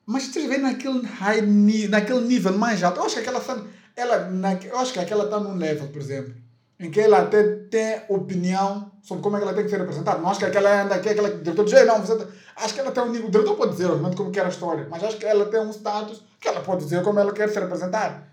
[0.05, 1.41] Mas tu vê naquele high
[1.89, 2.99] naquele nível mais alto.
[2.99, 3.63] Eu acho que aquela cena,
[3.99, 6.33] ela, na, eu acho que aquela está num level, por exemplo,
[6.79, 10.19] em que ela até tem opinião sobre como é que ela tem que ser representada.
[10.19, 12.25] Não acho que aquela anda aqui, aquela que o diretor diz, "Ei, não, você tá-"
[12.57, 14.87] acho que ela tem um nível, o diretor pode dizer, obviamente, como quer a história,
[14.89, 17.59] mas acho que ela tem um status que ela pode dizer como ela quer ser
[17.61, 18.29] representada.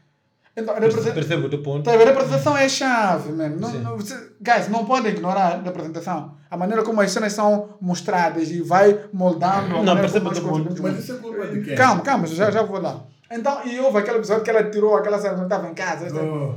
[0.59, 1.91] Então, representa- Percebo o teu ponto.
[1.91, 3.51] A representação é chave, man.
[3.51, 6.35] Não, não, você- guys, não podem ignorar a representação.
[6.51, 9.77] A maneira como as cenas são mostradas e vai moldando.
[9.77, 10.83] a Não, percebo o teu ponto.
[10.83, 11.75] Mas isso é culpa de quem?
[11.75, 13.05] Calma, calma, já, já vou lá.
[13.31, 16.07] Então, e houve aquele episódio que ela tirou aquela cena quando estava em casa.
[16.15, 16.55] Oh.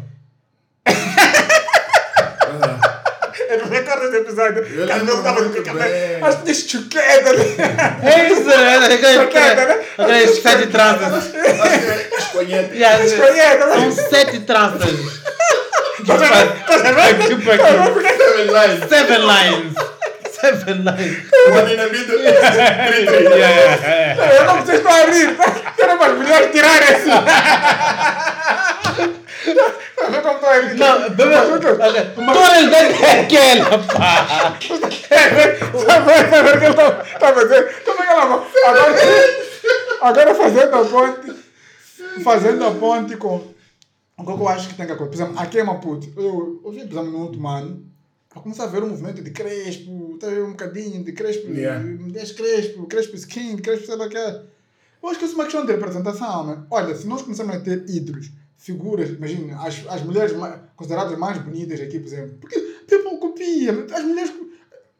[3.49, 4.59] Eu não recordo desse episódio.
[4.63, 6.21] Eu Que Mel estava muito com bem.
[6.21, 7.55] As minhas chuquetas ali.
[8.03, 8.79] É isso, né?
[9.15, 9.79] Chuqueta, né?
[9.97, 11.11] Aqueles sete tranças.
[11.13, 12.75] acho que é esconhete.
[12.75, 13.91] Yeah, Chuqueta, São né?
[13.91, 14.89] sete tranças.
[15.99, 17.17] Estás a ver?
[17.27, 17.63] Tipo aqui.
[18.17, 18.79] Seven lines.
[18.87, 19.73] Seven lines.
[20.39, 21.17] Seven lines.
[21.47, 21.61] Uma.
[24.35, 25.35] Eu não vocês estão a rir.
[25.35, 25.68] tá?
[25.79, 27.09] Era para as mulheres tirarem assim.
[29.55, 29.79] Não.
[32.33, 34.57] Todas dentro é aquela, pá.
[35.87, 37.83] A ver o que ele a fazer?
[37.83, 38.39] Como é que ela vai?
[38.65, 38.95] Agora,
[40.01, 41.33] agora fazendo a ponte,
[42.23, 43.53] fazendo a ponte com,
[44.17, 45.23] o que eu acho que tem que acontecer.
[45.23, 47.85] Por exemplo, aqui em Maputo, eu, eu vi, por exemplo, no último ano,
[48.35, 51.51] a começar a ver um movimento de Crespo, tá a ver um bocadinho de Crespo,
[51.51, 51.83] Yeah.
[51.83, 54.41] de Crespo, Crespo Skin, Crespo sei lá o que é.
[55.01, 56.63] Eu acho que isso é uma questão de representação, né?
[56.69, 61.37] Olha, se nós começarmos a ter ídolos, figuras, imagina, as, as mulheres ma- consideradas mais
[61.37, 64.33] bonitas aqui, por exemplo, porque people copia, as mulheres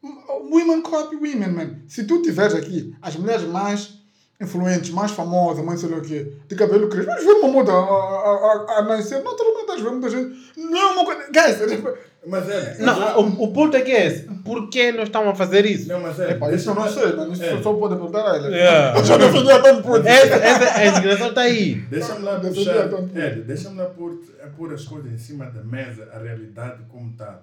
[0.02, 1.70] Women copy women, man.
[1.86, 3.98] Se tu tiveres aqui as mulheres mais
[4.40, 7.70] influentes, mais famosas, mais sei lá o quê, de cabelo crespo, vamos ver uma moda
[7.72, 9.22] a, a, a, a nascer.
[9.22, 10.52] Naturalmente, vezes muita gente.
[10.56, 11.26] Não é uma coisa.
[11.30, 11.84] Guys,
[12.26, 12.76] Mas é.
[12.80, 14.22] Não, o, o ponto é que é esse.
[14.44, 15.88] Por que nós estamos a fazer isso?
[15.88, 16.32] Não, mas é.
[16.32, 17.32] Epá, isso eu não sei, mano.
[17.32, 17.62] Isso É.
[17.62, 18.48] só pode perguntar a ela.
[18.48, 18.98] Yeah.
[18.98, 20.06] Eu já defendi a tanto puto.
[20.06, 21.74] Essa, essa, a indignação está aí.
[21.90, 23.08] Deixa-me lá puxar, então.
[23.14, 24.20] Ed, deixa-me lá pôr,
[24.56, 27.42] pôr as coisas em cima da mesa, a realidade como está.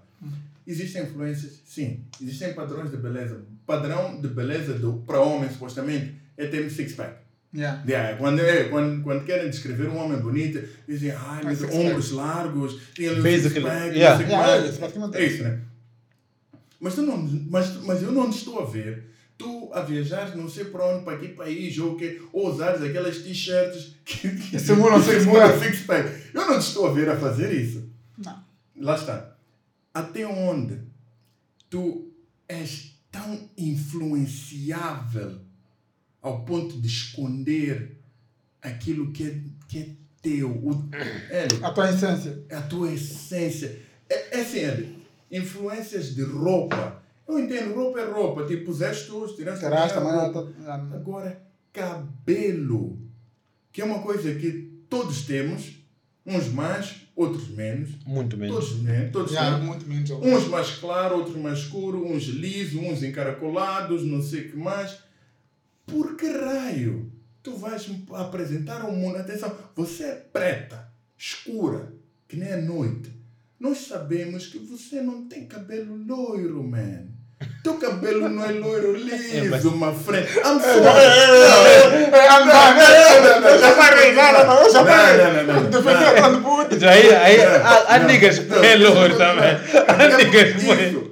[0.65, 1.61] Existem influências?
[1.65, 2.01] Sim.
[2.21, 3.39] Existem padrões de beleza.
[3.65, 7.15] Padrão de beleza do, para homem, supostamente, é ter um six-pack.
[7.57, 7.83] Yeah.
[7.87, 12.75] Yeah, quando, é, quando, quando querem descrever um homem bonito, dizem, ai, mas ombros largos,
[12.75, 14.21] um Basically, six-pack, yeah.
[14.21, 14.55] Yeah,
[15.17, 15.43] é isso.
[15.43, 15.61] É né?
[16.79, 17.17] Mas, tu não,
[17.49, 21.05] mas, mas eu não te estou a ver tu a viajar não sei para onde,
[21.05, 25.23] para que país, ou, que, ou usares aquelas t-shirts que, que simulam six-pack.
[25.23, 26.09] simulam six-pack.
[26.33, 27.87] Eu não te estou a ver a fazer isso.
[28.17, 28.43] Não.
[28.79, 29.35] Lá está.
[29.93, 30.81] Até onde
[31.69, 32.11] tu
[32.47, 35.39] és tão influenciável
[36.27, 37.97] ao ponto de esconder
[38.61, 39.87] aquilo que é, que é
[40.21, 40.49] teu.
[40.51, 40.89] O,
[41.29, 42.43] é, A tua essência.
[42.51, 43.79] a tua essência.
[44.09, 44.95] É, é assim,
[45.31, 47.01] influências de roupa.
[47.27, 48.45] Eu entendo, roupa é roupa.
[48.45, 50.19] Tipo, puseste tu, tiraste a Terás minha também.
[50.31, 50.39] roupa.
[50.65, 51.41] a tua- Agora,
[51.73, 52.97] cabelo.
[53.71, 55.75] Que é uma coisa que todos temos.
[56.25, 57.91] Uns mais, outros menos.
[58.05, 58.53] Muito menos.
[58.55, 59.11] Todos menos.
[59.13, 59.65] Todos Já, temos.
[59.65, 60.11] muito menos.
[60.11, 64.97] Uns mais claro, outros mais escuro, uns lisos, uns encaracolados, não sei o que mais.
[65.87, 67.09] Por que raio
[67.41, 69.17] tu vais apresentar ao mundo?
[69.17, 71.93] Atenção, você é preta, escura,
[72.27, 73.11] que nem a noite.
[73.59, 77.07] nós sabemos que você não tem cabelo loiro, man.
[77.63, 80.27] Teu cabelo não é loiro liso, my friend.
[80.39, 80.87] I'm sorry.
[86.85, 87.41] Aí, aí,
[87.87, 89.55] há, niggas que é louro também.
[89.87, 90.71] Há niggas que.
[90.83, 91.11] Isso,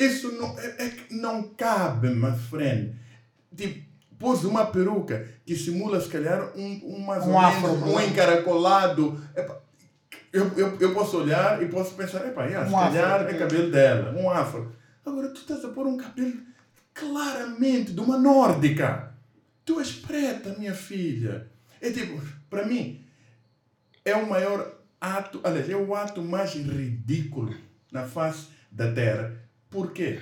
[0.00, 2.94] isso não, é, é não cabe, my friend.
[3.56, 3.86] Tipo,
[4.18, 7.96] pôs uma peruca que simula, se calhar, um, um mais Um ou afro, menos, um
[7.96, 8.06] né?
[8.06, 9.20] encaracolado.
[10.32, 13.24] Eu, eu, eu posso olhar e posso pensar, epa, yeah, se Um afro, calhar é
[13.24, 13.38] ok.
[13.38, 14.72] cabelo dela, um afro.
[15.04, 16.34] Agora, tu estás a pôr um cabelo
[16.92, 19.14] claramente de uma nórdica.
[19.64, 21.48] Tu és preta, minha filha.
[21.80, 23.04] É tipo, para mim,
[24.04, 27.54] é o maior ato, aliás, é o ato mais ridículo
[27.92, 29.34] na face da terra.
[29.70, 30.20] Por quê?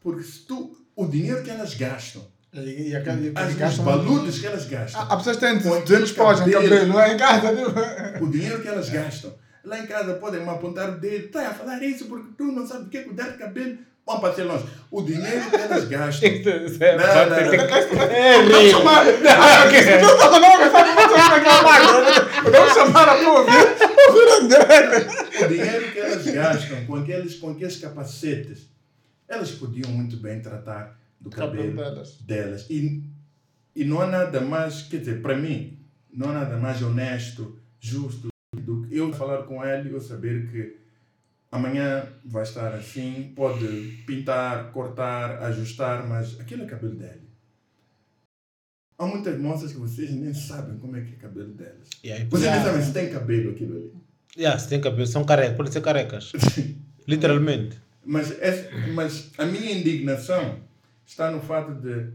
[0.00, 3.84] Porque se tu, o dinheiro que elas gastam, E, e aquele as, os gastam.
[3.84, 6.86] baludos que elas gastam, Há pessoas que têm Com aquele dedos pós em cabelo.
[6.86, 7.66] não é em casa, viu?
[8.26, 11.54] o dinheiro que elas gastam, lá em casa podem me apontar o dedo, está a
[11.54, 13.78] falar isso porque tu não sabes o que é cuidar de cabelo.
[14.06, 14.66] Vamos para ser longe.
[14.90, 16.28] O dinheiro que elas gastam.
[16.30, 18.04] É Não, não, não.
[18.04, 18.78] É Vamos rico.
[18.78, 19.04] chamar.
[19.06, 22.50] Não, não, não, sabe muito bem aquela máquina.
[22.50, 23.52] Vamos chamar a tua ouvir.
[24.08, 25.44] Ouvir direto.
[25.44, 28.68] o dinheiro que elas gastam com aqueles, com aqueles capacetes,
[29.26, 32.16] elas podiam muito bem tratar do cabelo, Cabelo delas.
[32.22, 32.66] delas.
[32.70, 33.02] E,
[33.74, 35.78] e não há nada mais, quer dizer, para mim,
[36.12, 40.48] não há nada mais honesto, justo, do que eu falar com ele e eu saber
[40.50, 40.76] que
[41.50, 43.66] amanhã vai estar assim, pode
[44.06, 47.24] pintar, cortar, ajustar, mas aquilo é cabelo dele.
[48.98, 51.88] Há muitas moças que vocês nem sabem como é que é cabelo delas.
[52.04, 53.92] Yeah, Vocês nem sabem se tem cabelo aquilo ali.
[54.36, 56.32] yeah, se tem cabelo, são carecas, podem ser carecas.
[57.08, 57.76] Literalmente.
[58.06, 60.60] Mas, essa- mas a minha indignação
[61.06, 62.06] está no fato de.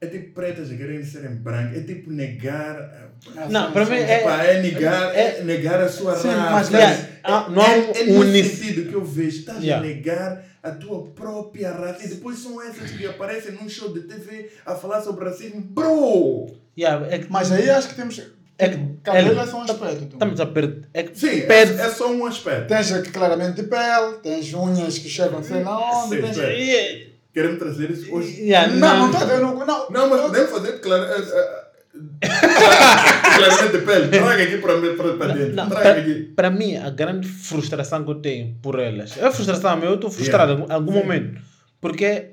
[0.00, 1.78] É tipo pretas a quererem serem brancas.
[1.78, 3.10] É tipo negar.
[3.48, 4.20] Não, para mim é.
[4.20, 6.50] Epá, é, negar, é, negar a sua Sim, raça.
[6.50, 9.38] mas, yeah, ah, não há é, um é nesse sentido que eu vejo.
[9.38, 9.82] Estás Yeah.
[9.82, 12.04] a negar a tua própria raça.
[12.04, 15.60] E depois são essas que aparecem num show de TV a falar sobre racismo.
[15.62, 16.54] Bro!
[16.76, 18.20] Yeah, é que, Mas aí acho que temos.
[18.58, 20.06] é que Cabelo é- é só um aspecto.
[20.06, 20.12] tu.
[20.14, 20.88] estamos a perder.
[20.92, 21.80] É que Sim, é, perde.
[21.80, 22.68] é só um aspecto.
[22.68, 26.16] Tens aqui claramente de pele, tens unhas que chegam sei lá onde.
[26.16, 27.13] Sim, Tens...
[27.34, 27.40] sim.
[27.40, 28.40] Yeah, Queremos trazer isso hoje.
[28.42, 29.42] yeah, Não, não está vendo.
[29.66, 31.64] Não, Não, mas podemos fazer claro, eh, eh,
[33.36, 34.08] claramente de pele.
[34.08, 35.54] Traga aqui para, para, para dentro.
[35.54, 36.22] Não, Traga aqui.
[36.36, 40.52] para mim, a grande frustração que eu tenho por elas é frustração, eu estou frustrado
[40.52, 41.40] em algum- algum momento
[41.80, 42.30] porque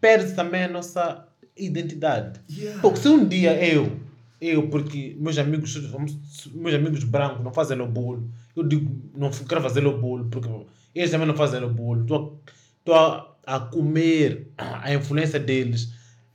[0.00, 2.40] perde também a nossa identidade.
[2.50, 2.80] Yeah.
[2.80, 3.90] Porque se um dia eu,
[4.40, 5.76] eu, porque meus amigos,
[6.54, 10.48] meus amigos brancos não fazem o bolo, eu digo, não quero fazer o bolo porque
[10.94, 15.92] eles também não fazem o bolo, estou a, a, comer a influência deles.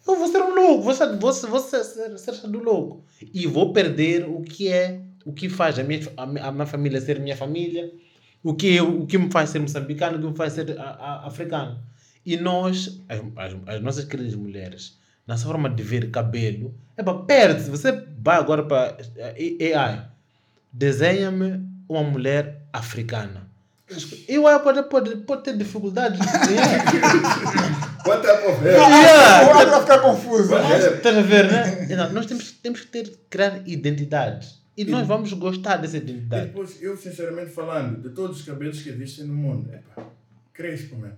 [0.08, 1.84] Eu vou ser um louco, vou ser, vou ser, vou ser,
[2.18, 3.04] ser, do louco.
[3.34, 6.65] E vou perder o que é, o que faz a minha, a, minha- a minha
[6.65, 7.91] família ser minha família,
[8.44, 10.84] o que, eu, o que me faz ser moçambicano, o que me faz ser a-
[10.84, 11.80] a- africano.
[12.26, 17.18] E nós, as, as, as nossas queridas mulheres, nossa forma de ver cabelo, é para
[17.20, 17.70] perde-se.
[17.72, 20.08] Você vai agora para eh, AI,
[20.72, 23.50] desenha-me uma mulher africana.
[24.28, 26.17] Eu AI pode, pode, pode ter dificuldade.
[28.06, 28.76] What type of hair?
[28.78, 29.52] Yeah.
[29.52, 30.56] O vai ficar confuso.
[30.56, 31.88] Estás a ver, né?
[31.95, 34.48] Não, Nós temos, temos que ter, criar identidade.
[34.78, 36.48] E nós vamos gostar dessa E identidade.
[36.48, 40.04] depois, eu sinceramente falando, de todos os cabelos que existem no mundo, epá,
[40.54, 41.12] crespo, man.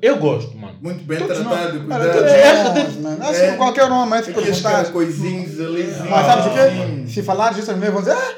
[0.00, 0.78] Eu gosto, mano.
[0.80, 1.86] Muito bem Todos tratado, não.
[1.88, 2.74] cuidado.
[2.74, 3.22] Nós, mano.
[3.24, 3.50] Acho É.
[3.50, 4.92] que qualquer um se Aqueles perguntar.
[4.92, 5.82] coisinhos ali.
[6.08, 7.08] Mas sabes o quê?
[7.12, 8.34] Se falar disso, mulheres vão dizer, ah,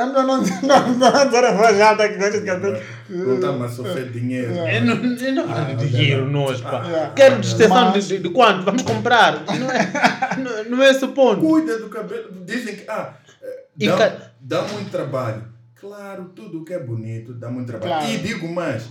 [0.00, 2.78] É melhor não não não dizer a voz alta que gosta de cabelo.
[3.08, 4.52] Não está a sofrer dinheiro.
[4.54, 4.80] É.
[4.80, 6.84] Não, não quero dinheiro, nós, pá.
[6.86, 7.12] Yeah.
[7.14, 8.64] Quero extensão de, Mas- de, de quanto?
[8.64, 9.44] Vamos comprar.
[9.46, 11.40] Não é, não, não é esse o ponto.
[11.40, 12.30] Cuida do cabelo.
[12.44, 15.44] Dizem que ah, eh, dá, ca- dá muito trabalho.
[15.80, 17.92] Claro, tudo que é bonito dá muito trabalho.
[17.92, 18.10] Claro.
[18.10, 18.88] E digo mais,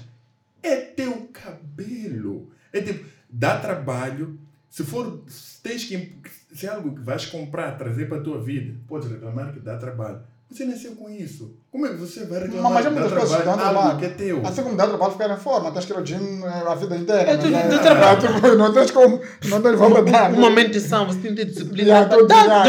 [0.62, 2.50] é teu cabelo.
[2.72, 4.40] É tipo, dá trabalho.
[4.70, 6.18] Se for, se tens que,
[6.54, 9.78] se é algo que vais comprar, trazer para a tua vida, podes reclamar que dá
[9.78, 10.22] trabalho.
[10.54, 11.56] Você nasceu com isso.
[11.72, 13.78] Como é que você vai reclamar Mas há que dá muitas coisas que dão trabalho?
[13.78, 14.00] Algo trabalho.
[14.00, 14.46] que é teu.
[14.48, 17.22] Assim como dá trabalho ficar em forma, tens que ir ao gym a vida inteira.
[17.32, 18.20] É tudo- mas, tudo eh, trabalho.
[18.22, 20.32] tu- Não tens como, não tens como dar.
[20.32, 21.88] Uma mentição, você tem que ter disciplina.
[21.90, 22.64] Yeah, Dá- dá-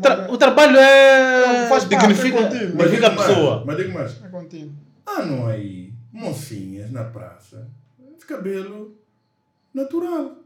[0.00, 1.66] tra- uma- o trabalho é.
[1.68, 2.74] Faz dignifica, é contínuo.
[2.76, 3.64] Mas dignifica a digo mais, pessoa.
[3.66, 4.24] Mas digo mais.
[4.24, 4.72] É contínuo.
[5.06, 7.66] Ah, não aí, mocinhas na praça,
[8.18, 8.94] de cabelo
[9.74, 10.36] natural.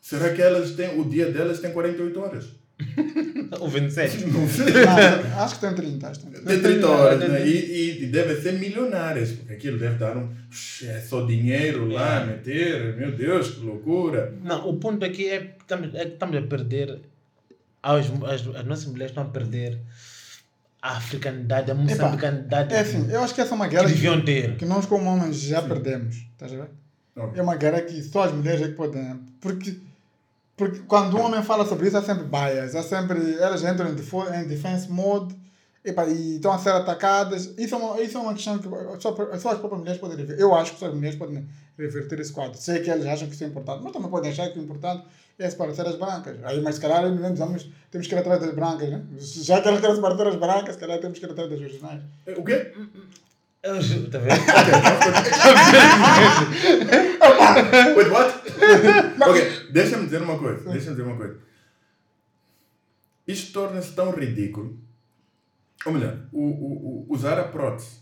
[0.00, 2.46] Será que elas têm, o dia delas tem 48 horas?
[3.60, 4.26] O 27.
[4.26, 4.44] Não
[5.42, 6.08] Acho que tem 30.
[6.08, 6.48] Acho que tem 30.
[6.48, 7.46] Tem 30 horas, né?
[7.46, 10.28] E, e, e devem ser milionárias, porque aquilo deve dar um.
[10.84, 14.34] É só dinheiro lá, meter, meu Deus, que loucura.
[14.42, 17.00] Não, o ponto aqui é que estamos, é que estamos a perder.
[17.82, 19.78] As, as, as nossas mulheres estão a perder
[20.80, 23.94] a africanidade, a moçambicanidade É assim, eu acho que essa é uma que guerra que,
[23.94, 24.56] deviam ter.
[24.56, 26.16] que nós como homens já perdemos.
[26.32, 26.68] Estás a ver?
[27.16, 27.38] Ok.
[27.38, 29.20] É uma guerra que só as mulheres é que podem.
[29.40, 29.80] Porque,
[30.58, 32.74] porque quando um homem fala sobre isso, há sempre bias.
[32.74, 33.36] Há sempre.
[33.36, 35.34] Elas entram em, em defense mode
[35.84, 37.54] epa, e estão a ser atacadas.
[37.56, 38.68] Isso é uma, isso é uma questão que
[39.00, 40.42] só, só as próprias mulheres podem reverter.
[40.42, 42.58] Eu acho que só as mulheres podem reverter esse quadro.
[42.58, 45.04] Sei que elas acham que isso é importante, mas também podem achar que o importante
[45.38, 46.36] é separar as brancas.
[46.42, 47.02] Aí, mas se calhar
[47.36, 49.04] vamos, temos que ir atrás das brancas, né?
[49.18, 52.02] Já que elas querem separar as brancas, se calhar temos que ir atrás das originais.
[52.36, 52.72] O quê?
[53.62, 54.34] Eu ju- Tá vendo?
[57.96, 58.34] Wait, what?
[59.28, 60.62] ok, deixa-me dizer uma coisa.
[60.70, 61.38] Deixa-me dizer uma coisa.
[63.26, 64.78] Isto torna-se tão ridículo.
[65.84, 67.98] Ou melhor, o, o, o- usar a prótese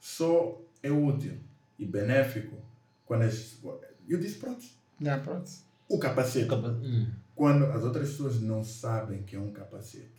[0.00, 1.38] só é útil
[1.78, 2.56] e benéfico
[3.06, 3.58] quando as.
[4.08, 4.72] Eu disse prótese.
[5.00, 5.50] Já, pronto.
[5.88, 6.52] O capacete.
[6.54, 7.06] Hum.
[7.34, 10.18] Quando as outras pessoas não sabem que é um capacete.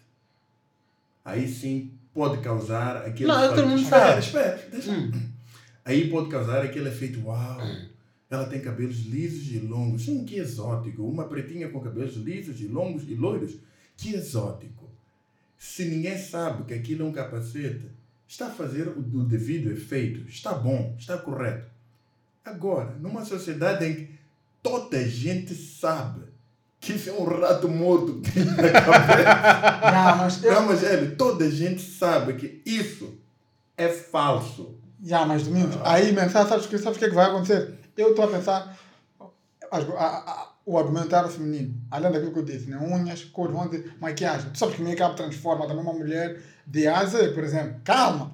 [1.25, 3.27] Aí sim pode causar aquele.
[3.27, 4.19] Não, efeito- todo mundo Espera, sabe.
[4.25, 4.91] Espera, deixa.
[4.91, 5.12] Hum.
[5.86, 7.62] Aí pode causar aquele efeito, uau,
[8.29, 10.03] ela tem cabelos lisos e longos.
[10.03, 11.01] Sim, que exótico.
[11.03, 13.55] Uma pretinha com cabelos lisos e longos e loiros.
[13.95, 14.89] Que exótico.
[15.58, 17.89] Se ninguém sabe que aquilo é um capacete,
[18.27, 20.27] está a fazer o, o devido efeito.
[20.27, 21.69] Está bom, está correto.
[22.43, 24.10] Agora, numa sociedade em que
[24.62, 26.28] toda a gente sabe
[26.79, 29.91] que isso é um rato morto que tem na cabeça.
[29.91, 30.81] Não, mas eu, Não, mas
[31.17, 33.17] toda a gente sabe que isso
[33.77, 34.75] é falso.
[35.03, 37.25] Já, mas Domingos, aí, man, sabe, sabes, o que- sabes o que é que vai
[37.27, 37.73] acontecer?
[37.97, 38.77] Eu estou a pensar,
[39.71, 42.77] as- a- a- o argumentário feminino, além daquilo que eu disse, né?
[42.77, 44.49] unhas, vão dizer, maquiagem.
[44.51, 47.75] Tu sabes que make-up transforma também uma mulher de A a Z, por exemplo.
[47.83, 48.31] Calma!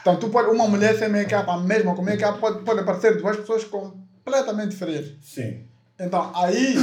[0.00, 3.36] Então, tu pode, uma mulher sem make-up, a mesma com make-up, pode, pode aparecer duas
[3.36, 5.12] pessoas completamente diferentes.
[5.22, 5.64] Sim.
[5.98, 6.76] Então, aí,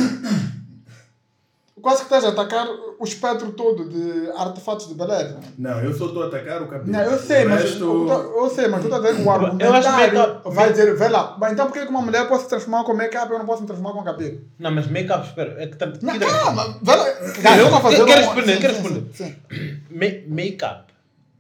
[1.84, 2.66] quase que estás a atacar
[2.98, 5.38] o espectro todo de artefatos de beleza.
[5.58, 6.92] Não, eu só estou a atacar o cabelo.
[6.92, 9.26] Não, eu sei, O mas resto- eu, eu sei, mas tu estás a que o
[9.26, 12.28] Eu acho que argumentário make-up- vai dizer, vê lá, mas então por que uma mulher
[12.28, 14.42] pode se transformar com make-up e eu não posso me transformar com cabelo?
[14.58, 15.62] Não, mas make-up, espera.
[15.62, 17.06] É que tá, Não, calma, vê lá.
[17.44, 19.84] Cara, eu a fazer Quero responder, quero sim, responder.
[20.30, 20.94] Make-up.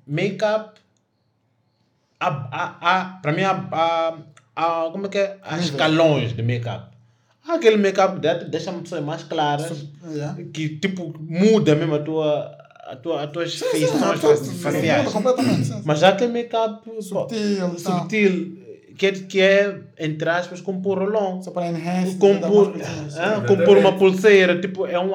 [0.05, 0.79] Make-up.
[2.19, 4.13] Há, há, há, para mim, há, há,
[4.55, 5.37] há- como é que é?
[5.43, 6.92] Há escalões de make-up.
[7.47, 9.69] Há aquele make-up que deixa uma pessoa mais clara,
[10.09, 10.37] Yeah.
[10.53, 15.11] que tipo muda mesmo a tua, a tua, as tuas Sim, sim, feições faciais.
[15.85, 17.77] Mas há aquele make-up pô, Subtil, então.
[17.79, 18.57] subtil,
[18.97, 21.41] que é, que é, entre aspas, com pôr rolão.
[21.41, 22.15] Só para enhance.
[22.17, 23.17] Com dar pôr, umas coisinhas.
[23.17, 23.47] ah, Exatamente.
[23.57, 25.11] com pôr uma pulseira, tipo, é um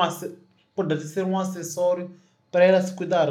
[0.75, 2.11] pode ser um acessório
[2.53, 3.29] para ela se cuidar,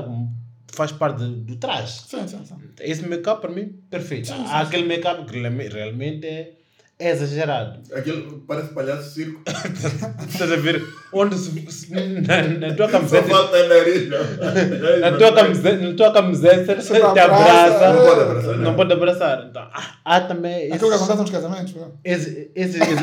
[0.73, 2.01] faz parte do, traje.
[2.07, 2.55] Sim, sim, sim.
[2.79, 4.27] Esse make-up para mim, perfeito.
[4.27, 6.51] Sim, sim, Há aquele make-up que realme- realmente é,
[6.99, 7.79] é exagerado.
[7.93, 9.41] Aquele parece palhaço circo.
[10.27, 10.83] Estás a ver
[11.13, 11.51] onde se,
[11.93, 13.29] na, na tua Só camiseta.
[13.29, 14.09] falta nariz.
[14.09, 14.17] não.
[14.99, 18.75] Na tua camiseta, na tua camiseta Se te abraça, abraça, não pode abraçar, não não.
[18.75, 19.47] pode abraçar.
[19.49, 21.75] Então, há, há também Aquilo que esse, acontece nos casamentos.
[22.03, 22.95] esse, esse, esse,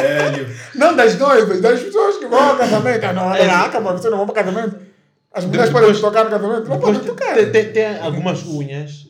[0.00, 0.48] Velho.
[0.74, 3.04] Não das noivas, das pessoas que vão ao casamento.
[3.04, 3.46] Ah, não, É.
[3.46, 4.76] não, acabou, você não vai para o casamento.
[5.32, 6.68] As mulheres podem tocar no casamento.
[6.68, 7.34] Não podem tocar.
[7.36, 9.01] tem, tem, algumas unhas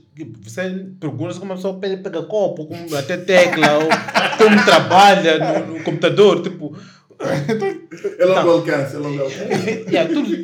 [0.43, 3.89] você pergunta como a pessoa pega, copo, como até tecla, ou
[4.39, 6.77] como trabalha no, no computador, tipo.
[8.19, 9.85] É longo alcance, é longo alcance.
[9.89, 10.37] yeah, tudo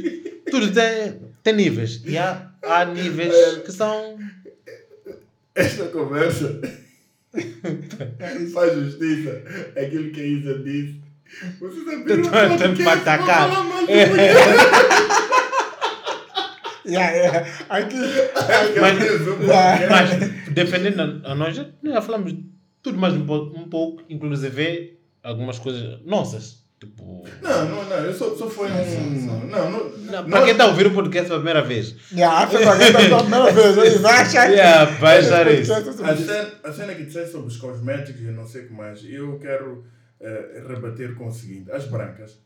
[0.51, 2.03] tudo tem, tem níveis.
[2.05, 4.19] E há, há níveis que são.
[5.55, 6.61] Esta conversa
[8.55, 9.43] faz justiça
[9.77, 11.01] àquilo que a Isa disse.
[11.61, 13.27] Vocês abriram um podcast atacar.
[13.27, 14.35] pra falar mal de mulher.
[16.89, 17.49] Yeah, yeah.
[17.69, 17.97] Aqui.
[18.81, 22.35] Mas, mas defendendo a, nós, já, já falamos
[22.83, 26.67] tudo mais um pouco, um pouco, inclusive algumas coisas nossas.
[26.81, 27.25] Tipo.
[27.43, 27.97] Não, não, não.
[27.97, 29.27] Eu só, só foi um.
[29.27, 29.91] Não, não.
[29.99, 31.97] Não, para quem está a ouvir o podcast pela primeira vez.
[32.13, 34.01] Yeah, você vai ver pela primeira vez.
[34.01, 34.55] Vai achar que.
[34.55, 35.73] Yeah, vai achar isso.
[35.73, 39.05] A cena, a cena que disseste sobre os cosméticos e não sei o que mais,
[39.05, 39.85] eu quero
[40.21, 42.39] eh, rebater com o seguinte: as brancas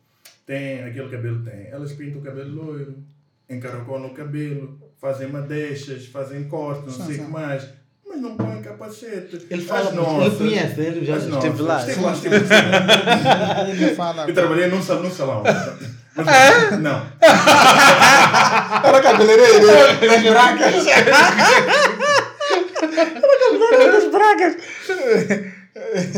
[0.46, 3.04] têm aquele cabelo, têm, elas pintam o cabelo loiro,
[3.54, 7.64] encaracolam o cabelo, fazem madeixas, fazem cortes, não Sim, sei o que mais,
[8.08, 9.46] mas não põem capacete.
[9.50, 11.80] Ele As fala, ele nossas- conhece, ele já esteve nossas- lá.
[11.80, 13.68] Esteve lá, esteve lá.
[13.68, 14.28] Ele fala.
[14.28, 15.42] Eu trabalhei num, sal- num salão.
[16.14, 17.06] Mas, não.
[18.84, 20.86] Era cabeleireiro das brancas.
[20.86, 21.16] Era
[23.38, 24.56] cabeleireiro das brancas.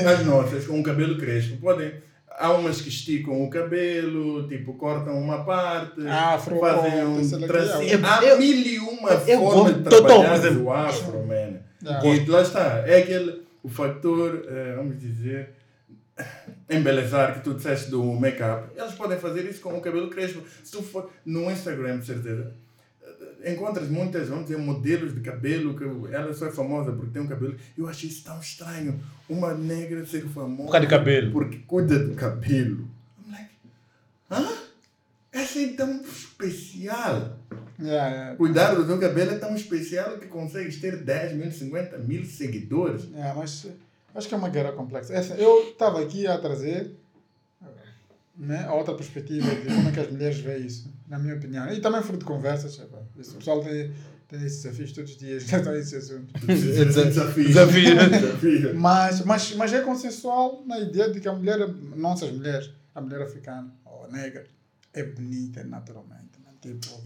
[0.04, 1.92] As nossas, com o cabelo crespo, podem.
[2.36, 7.46] Há umas que esticam o cabelo, tipo, cortam uma parte, Afro, fazem um lá que
[7.46, 8.04] tracinho.
[8.04, 8.08] é.
[8.08, 11.60] Há Eu- mil e uma eu gosto- de tô- tô, trabalhar o afro, man.
[11.82, 12.06] Yeah.
[12.06, 15.50] E lá está, é aquele, o fator, eh, vamos dizer,
[16.68, 18.68] embelezar que tu disseste do make-up.
[18.76, 20.42] Eles podem fazer isso com o cabelo crespo.
[20.62, 22.52] Se tu for no Instagram, certeza.
[23.46, 27.26] Encontras muitas, vamos dizer, modelos de cabelo, que ela só é famosa porque tem um
[27.26, 27.56] cabelo.
[27.76, 29.00] Eu acho isso tão estranho.
[29.28, 30.64] Uma negra ser famosa.
[30.64, 31.32] Por causa de cabelo.
[31.32, 32.88] Porque cuida do cabelo.
[33.26, 33.50] I'm like,
[34.30, 34.48] hã?
[35.32, 37.38] Essa é tão especial.
[37.80, 38.36] Yeah, yeah.
[38.36, 43.04] Cuidar do teu cabelo é tão especial que consegues ter 10 mil, 50 mil seguidores.
[43.10, 43.66] Yeah, mas
[44.14, 45.12] acho que é uma guerra complexa.
[45.12, 46.94] Essa, eu estava aqui a trazer
[48.36, 51.72] né, a outra perspectiva de como é que as mulheres veem isso, na minha opinião.
[51.72, 52.80] E também fruto de conversas.
[53.18, 53.92] Esse pessoal tem,
[54.28, 56.32] tem esses desafios todos os dias, já estão nesse assunto.
[56.46, 57.46] Desafio.
[57.48, 57.94] Desafio.
[58.10, 58.74] Desafio.
[58.74, 61.58] Mas, mas, mas é consensual na ideia de que a mulher,
[61.96, 64.44] nossas mulheres, a mulher africana ou negra,
[64.92, 66.38] é bonita naturalmente.
[66.44, 66.50] né?
[66.60, 67.00] Tipo,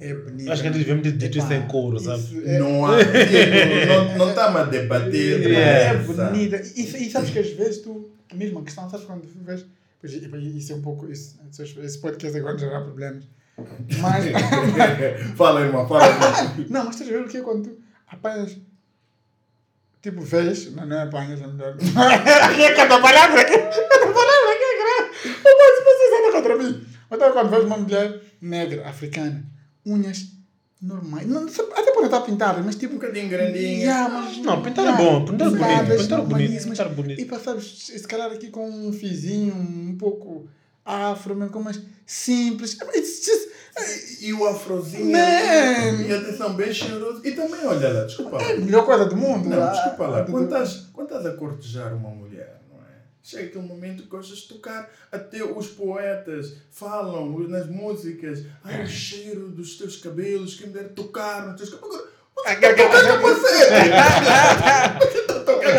[0.00, 0.52] é bonita.
[0.52, 2.42] Acho que eles deviam ter dito isso Epá, em couro, sabe?
[2.48, 2.96] é- Não há.
[2.98, 5.46] tipo, não, não estamos a debater.
[5.52, 6.12] É, nessa.
[6.30, 6.56] bonita.
[6.76, 9.64] E, e sabes que às vezes tu, a mesma questão, sabes quando vês.
[10.56, 11.10] Isso é um pouco.
[11.10, 11.36] Isso,
[11.82, 13.24] esse podcast agora gerar problemas.
[14.00, 14.24] Mas.
[15.36, 16.06] fala, irmão, fala.
[16.06, 16.66] irmão.
[16.70, 18.56] não, mas estás a ver o que é quando tu apanhas.
[20.02, 20.72] Tipo, vês.
[20.74, 21.74] Não, não é apanhas, é melhor.
[21.74, 23.56] Aqui é cada palavra aqui.
[23.56, 25.38] Cada palavra aqui é grave.
[25.42, 26.86] Mas vocês andam contra mim.
[27.10, 29.44] Então, quando vês uma mulher negra, africana,
[29.84, 30.36] unhas
[30.80, 31.26] normais.
[31.26, 32.94] Não, até pode estar pintada, mas Um tipo.
[32.94, 33.78] bocadinho grandinha.
[33.78, 37.20] Yeah, mas, Não, pintar é bom, pintar é bonito, pintar é bonito, pintar é bonito.
[37.20, 40.48] E sabes, se calhar aqui com um fizinho um pouco
[40.86, 42.78] afro, mesmo com umas simples.
[42.94, 43.56] It's just.
[44.22, 45.12] E o afrozinho.
[45.12, 46.06] Man.
[46.06, 47.20] E atenção, bem cheiroso.
[47.22, 48.42] E também, olha lá, desculpa lá.
[48.42, 49.48] É a melhor coisa do mundo.
[49.50, 50.24] Não, Ah, desculpa lá.
[50.24, 52.94] Quando estás, quando estás a cortejar uma mulher, não é?
[53.22, 54.88] Chega aquele momento que gostas de tocar.
[55.12, 58.44] Até os poetas falam nas músicas.
[58.64, 62.00] Ai, o cheiro dos teus cabelos, quem me dera tocar nos teus cabelos.
[62.46, 63.90] Agora, tocar capacete!
[65.12, 65.72] Você está a tocar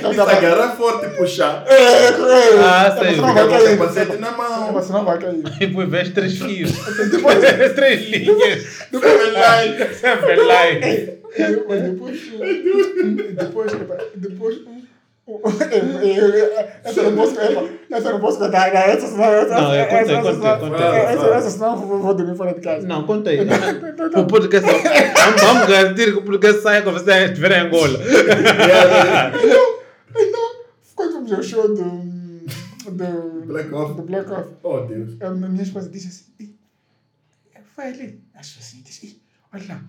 [0.00, 0.12] capacete.
[0.12, 1.64] Isso agarra forte e puxar.
[1.68, 3.14] Ah, sei.
[3.14, 3.78] Você não vai com cair.
[3.78, 4.72] capacete na mão.
[4.72, 5.42] Você não vai cair.
[5.60, 6.72] E depois vês três fios.
[7.74, 8.62] três linhas.
[8.90, 9.94] Seven line.
[9.94, 11.16] Seven line.
[11.36, 12.20] Depois, depois,
[13.36, 13.72] depois,
[14.14, 14.58] depois,
[16.84, 17.34] essa não posso,
[17.90, 21.32] essa não posso contar, não, essa senão, Não, eu contei, contei, essa, contei.
[21.32, 22.86] essa, senão eu vou, dormir fora de casa.
[22.86, 23.40] Não, contei.
[24.14, 24.70] O podcast.
[25.40, 27.98] Vamos, garantir que o podcast saia quando você estiver em Angola.
[31.34, 31.84] Ao show do,
[32.90, 33.94] do, Black Off.
[33.94, 35.20] do Black Off, Oh, Deus.
[35.20, 36.54] a minha esposa disse assim, "Ih,
[37.76, 39.22] vai ali, acho assim, disse, "Ih,
[39.52, 39.80] olha lá,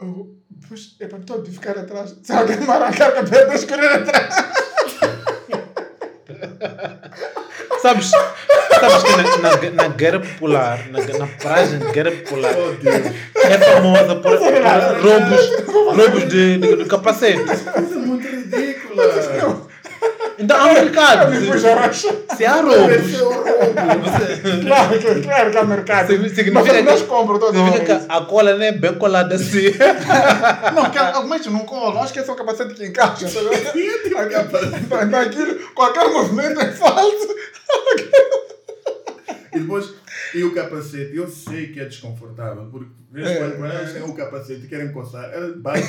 [0.00, 4.34] eu, depois é para todo ficar atrás, se alguém me arrancar a eu escolher atrás.
[7.80, 12.72] Sabes, sabes que na, na, na guerra popular, na, na praia de guerra popular, Oh,
[12.82, 13.06] Deus.
[13.34, 14.52] é famosa por, por
[15.02, 17.42] roubos, roubos de, de, de capacete.
[17.44, 19.71] Coisa é muito ridícula.
[20.42, 21.32] Então há um mercado.
[21.32, 22.08] Rocha.
[22.36, 24.66] Se há roubos, é.
[24.66, 26.06] Claro que, claro que há mercado.
[26.08, 29.34] Significa Mas que- nós compramos todos significa os que a cola não é bem colada
[29.36, 29.72] assim.
[30.74, 32.02] Não, que algumas não colam.
[32.02, 33.28] Acho que é só o capacete que encaixa.
[33.28, 33.48] sabe?
[34.04, 37.28] Então aquilo, qualquer movimento é falso.
[39.54, 39.92] E depois,
[40.34, 44.02] e o capacete, eu sei que é desconfortável, porque vez em quando, quando elas têm
[44.02, 45.82] o capacete e querem coçar, batem.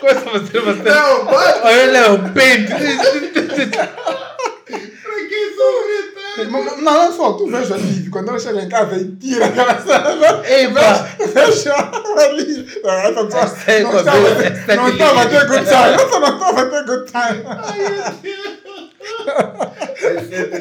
[0.00, 0.82] Coisa você, você.
[0.82, 1.60] Não, bate!
[1.62, 2.68] Olha o pente.
[2.68, 2.78] Pra
[5.28, 9.10] que sofrer Não, não, não só, tu vejo ali, quando ela chega em casa e
[9.16, 10.42] tira aquela essa pessoa
[13.66, 15.94] é não com a estava dor, essa não estava a ter good time.
[15.94, 17.42] Essa não estava a ter good time.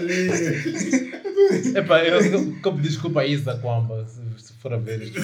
[0.02, 1.76] Linhas.
[1.76, 5.20] Epá, eu, eu, eu desculpa a Isa Kwamba, se, se for a ver isto.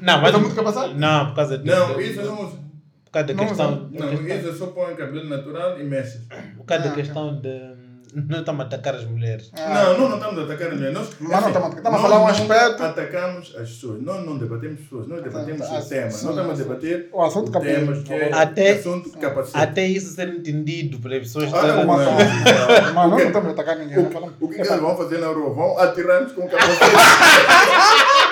[0.00, 0.32] Não, mas.
[0.32, 0.94] Mas muito capacete?
[0.94, 1.66] Não, por causa de.
[1.66, 2.56] Não, isso não usa.
[3.04, 3.90] Por causa da Não questão.
[3.90, 6.20] Não, isso é só põe cabelo natural e mexe.
[6.56, 7.77] Por causa da Ah, questão de.
[8.26, 9.50] Não estamos a atacar as mulheres.
[9.56, 10.92] Não, não, não estamos a atacar ninguém.
[10.92, 13.68] Nós, Mas não assim, estamos a- estamos a nós falar um não aspecto- atacamos as
[13.70, 14.02] pessoas.
[14.02, 16.10] Nós não debatemos pessoas, nós debatemos Ah, o tema.
[16.10, 19.58] sim, Nós estamos a debater O assunto temas que é Até- assunto de capacete.
[19.58, 21.52] Até isso ser entendido pelas pessoas.
[21.54, 21.86] Ah, que- Mas não,
[22.94, 23.22] mas não O quê?
[23.24, 23.96] estamos a atacar ninguém.
[24.02, 24.34] não falamos.
[24.40, 25.50] O que, que eles vão fazer na rua?
[25.54, 26.78] Vão atirar-nos com o capacete.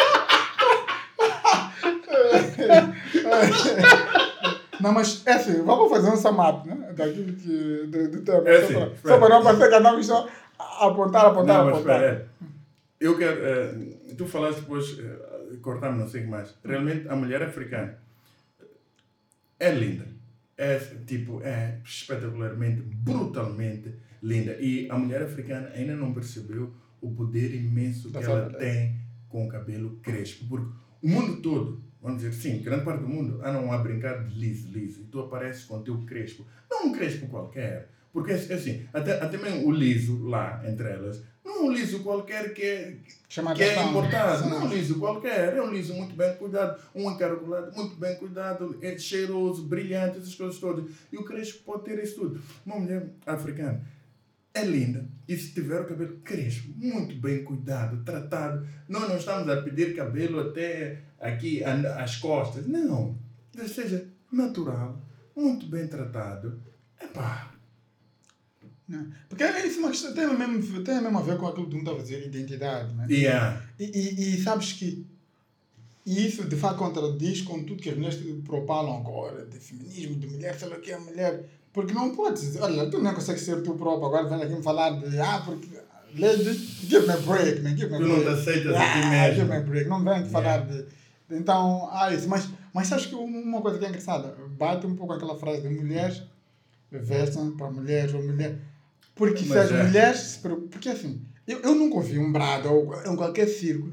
[4.80, 6.92] Não, mas é assim, vamos fazer um sum up, né?
[6.94, 7.86] Daquilo que.
[7.86, 8.48] Do, do tema.
[8.48, 9.14] É só, assim, para, espera.
[9.14, 11.96] só para não parecer que andamos só apontar, apontar, Não, mas apontar.
[12.02, 12.30] espera.
[12.42, 12.46] é.
[12.98, 13.44] Eu quero.
[13.44, 13.74] eh,
[14.16, 16.54] tu falaste depois, uh, cortamos, não sei o que mais.
[16.64, 17.98] Realmente, a mulher africana
[19.58, 20.06] é linda.
[20.56, 24.56] É tipo, é espetacularmente, brutalmente linda.
[24.58, 28.98] E a mulher africana ainda não percebeu o poder imenso que ela tem
[29.28, 30.46] com o cabelo crespo.
[30.48, 30.66] Porque
[31.02, 34.70] o mundo todo, vamos dizer sim, grande parte do mundo, andam a brincar de liso,
[34.70, 35.00] liso.
[35.00, 36.46] E tu apareces com o teu crespo.
[36.70, 37.88] Não um crespo qualquer.
[38.12, 42.04] Porque é assim, até, até mesmo o liso lá, entre elas, não é um liso
[42.04, 42.96] qualquer que é,
[43.28, 43.90] que é atenção.
[43.90, 44.48] importado.
[44.48, 45.56] Não é um liso qualquer.
[45.56, 50.34] É um liso muito bem cuidado, um encargolado, muito bem cuidado, é cheiroso, brilhante, essas
[50.34, 50.84] coisas todas.
[51.12, 52.40] E o crespo pode ter isso tudo.
[52.64, 53.84] Uma mulher africana
[54.58, 55.06] é linda.
[55.28, 58.66] E se tiver o cabelo crespo, muito bem cuidado, tratado.
[58.88, 62.66] Nós não estamos a pedir cabelo até aqui, a- às costas.
[62.66, 63.18] Não.
[63.66, 65.00] Seja, natural,
[65.34, 66.60] muito bem tratado.
[67.00, 67.52] Epá,
[68.88, 69.10] Não.
[69.28, 71.72] Porque é isso é uma questão, tem mesmo, tem mesmo a ver com aquilo que
[71.72, 72.94] tu estava a dizer, identidade.
[72.94, 73.06] Né?
[73.10, 73.62] yeah.
[73.80, 75.04] E, e, e sabes que
[76.06, 80.56] isso de fato contradiz com tudo que as mulheres propalam agora, de feminismo, de mulher,
[80.56, 81.44] sei lá o que é mulher.
[81.76, 84.62] Porque não podes dizer, olha, tu não consegues ser tu próprio, agora vem aqui me
[84.62, 85.68] falar de, ah, porque,
[86.18, 88.24] lady, give me a break, man, give me a Tu não break.
[88.24, 89.34] te aceitas ah, mesmo.
[89.34, 90.86] give me a break, não vem te falar de, de-
[91.30, 95.12] Então, ah, isso, mas, mas sabes que uma coisa que é engraçada, bate um pouco
[95.12, 96.22] aquela frase de mulheres
[96.90, 98.56] vestem para mulheres ou mulher.
[99.14, 99.82] Porque se Mas as é.
[99.84, 100.18] mulheres.
[100.20, 103.92] se preocupam- Porque assim, eu, eu nunca ouvi um brado ou em qualquer círculo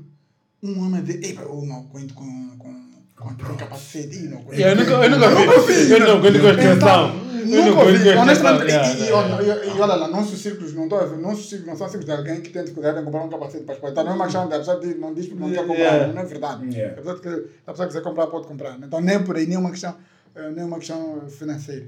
[0.62, 2.24] um homem dizer, ei, eu não aguento com,
[2.58, 2.74] com,
[3.16, 4.24] com, com capacete.
[4.26, 4.60] Eu não aguento.
[4.60, 5.30] Eu nunca, eu nunca
[5.68, 5.92] vi.
[5.92, 6.64] Eu não aguento com a expressão.
[6.64, 7.23] Eu não Nunca expressão.
[7.54, 11.88] E, e, olha, e, e olha lá, nossos círculos não, tô, nossos círculos não são
[11.88, 14.04] círculos de alguém que tenta cuidar de comprar um capacete para exportar.
[14.04, 16.26] Não é uma questão da pessoa diz, não diz porque não quer comprar, não é
[16.26, 16.68] verdade.
[16.68, 16.94] Yeah.
[16.94, 18.78] A pessoa que a pessoa quiser comprar, pode comprar.
[18.82, 19.96] Então, nem por aí, nem uma questão,
[20.36, 21.88] eh, nem uma questão financeira.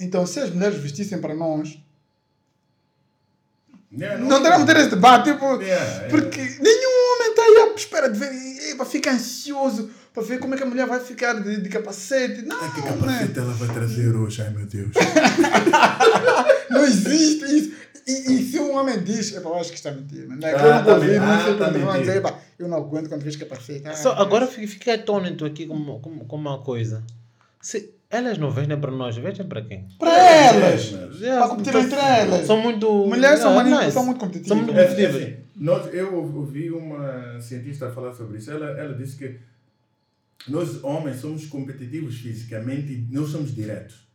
[0.00, 1.78] Então, se as mulheres vestissem para nós,
[3.90, 5.46] Yeah, não teremos ter esse debate, tipo,
[6.10, 10.38] porque nenhum homem está aí à espera de ver, e, vai ficar ansioso para ver
[10.38, 12.42] como é que a mulher vai ficar de, de capacete.
[12.42, 12.86] Não, Ai, que né?
[12.88, 14.90] capacete ela vai trazer hoje, ai meu Deus.
[16.70, 17.72] não existe isso.
[18.06, 20.28] E, e se um homem diz, eu acho que está mentindo.
[20.34, 20.38] Né?
[20.44, 21.98] Ah, eu não tá ouvi, men- não sei tá mentindo.
[22.00, 23.86] dizer, epa, eu não aguento quando vejo capacete.
[23.86, 27.04] Ah, Só, agora fiquei atônito aqui com, com, com uma coisa.
[27.60, 29.86] Se elas não vendem para nós, vendem para quem?
[29.98, 30.90] Para elas!
[31.20, 32.46] Yeah, Para competir entre elas.
[32.46, 33.06] São muito.
[33.06, 33.92] Mulheres são, yeah, mani- nice.
[33.92, 34.58] são muito São competitivas.
[34.58, 35.22] muito É, competitivas.
[35.22, 38.50] assim, nós, eu ouvi uma cientista falar sobre isso.
[38.50, 39.38] Ela, ela disse que
[40.48, 44.06] nós, homens, somos competitivos fisicamente e não somos diretos.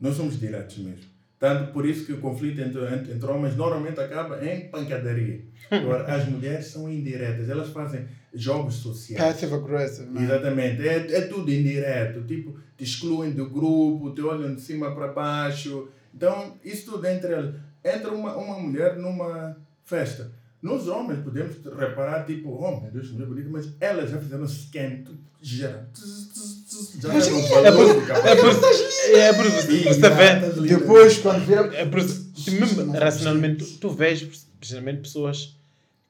[0.00, 1.04] Não somos diretos mesmo.
[1.38, 5.42] Tanto por isso que o conflito entre, entre, entre homens normalmente acaba em pancadaria.
[5.70, 7.48] Agora, as mulheres são indiretas.
[7.48, 9.22] Elas fazem jogos sociais.
[9.34, 10.08] Passive aggressive.
[10.10, 10.24] né?
[10.24, 15.08] Exatamente, é, é tudo indireto, tipo, te excluem do grupo, te olham de cima para
[15.08, 15.88] baixo.
[16.14, 17.54] Então, isso tudo entre elas.
[17.84, 20.32] Entra uma, uma mulher numa festa.
[20.60, 25.02] Nós homens podemos reparar, tipo, oh meu Deus, mulher bonita, mas elas já fizeram scan,
[25.04, 25.88] tudo gera.
[25.94, 28.40] tz, tz, tz, Já o É valor por, é capacete.
[28.40, 30.60] por, é por você.
[30.68, 31.60] Depois, quando vira.
[31.76, 34.22] É por mesmo, racionalmente, tu, tu vês,
[34.58, 35.56] precisamente, pessoas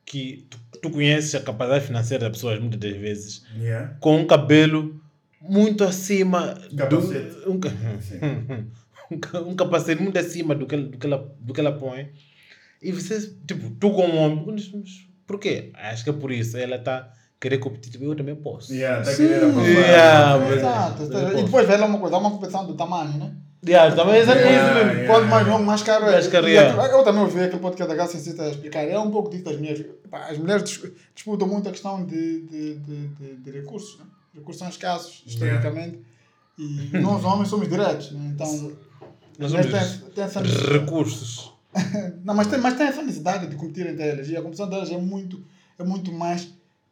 [0.04, 3.96] que tu, tu conheces a capacidade financeira das pessoas muitas das vezes, Yeah.
[4.00, 5.00] com um cabelo
[5.40, 7.30] muito acima Capacete.
[7.44, 7.60] do um,
[8.00, 8.18] Sim.
[9.46, 12.08] um, um capacete muito acima do que, do que, ela, do que ela põe.
[12.82, 14.56] E você, tipo, tu como homem,
[15.26, 15.70] por quê?
[15.74, 16.56] Acho que é por isso.
[16.56, 18.72] Ela está querer competir, tipo, eu também posso.
[18.72, 19.64] Yeah, tá querendo abafar.
[19.68, 21.06] Yeah, mas- Exato.
[21.08, 21.38] Depois.
[21.38, 23.36] E depois lá uma coisa, uma competição do tamanho, né?
[23.66, 24.46] Yeah, também é isso mesmo.
[24.48, 25.06] yeah.
[25.06, 26.12] Quanto mais longo, mais caro é.
[26.12, 26.80] Mais caro, yeah.
[26.82, 28.82] aquilo- Eu também ouvi aquele podcast da Gás Sensita a explicar.
[28.84, 29.84] É um pouco disso das mulheres.
[30.12, 33.98] As mulheres dis- disputam muito a questão de, de, de, de, de recursos.
[33.98, 34.04] Né?
[34.34, 35.98] Recursos são escassos, historicamente.
[36.56, 38.12] E nós, homens, somos diretos.
[38.12, 38.30] Né?
[38.34, 38.46] Então,
[39.38, 40.78] Nós as somos mulheres têm, têm essa necessidade.
[40.78, 41.52] recursos.
[42.24, 44.28] Não, mas tem, mas tem essa necessidade de competir entre elas.
[44.28, 45.42] E a competição delas é muito,
[45.78, 46.48] é muito mais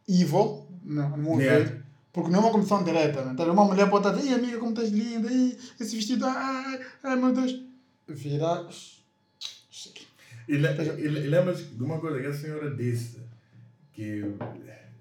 [0.08, 1.64] evil, não, no meu Yeah.
[1.64, 1.85] ver.
[2.16, 3.22] Porque não é uma competição direta.
[3.22, 3.32] Né?
[3.34, 7.14] Então, uma mulher pode estar, ei amiga, como estás linda, ei, esse vestido, ai, ai
[7.14, 7.60] meu Deus.
[8.08, 8.66] Vira.
[10.48, 13.18] E, le- e, e lembras de uma coisa que a senhora disse,
[13.92, 14.22] que,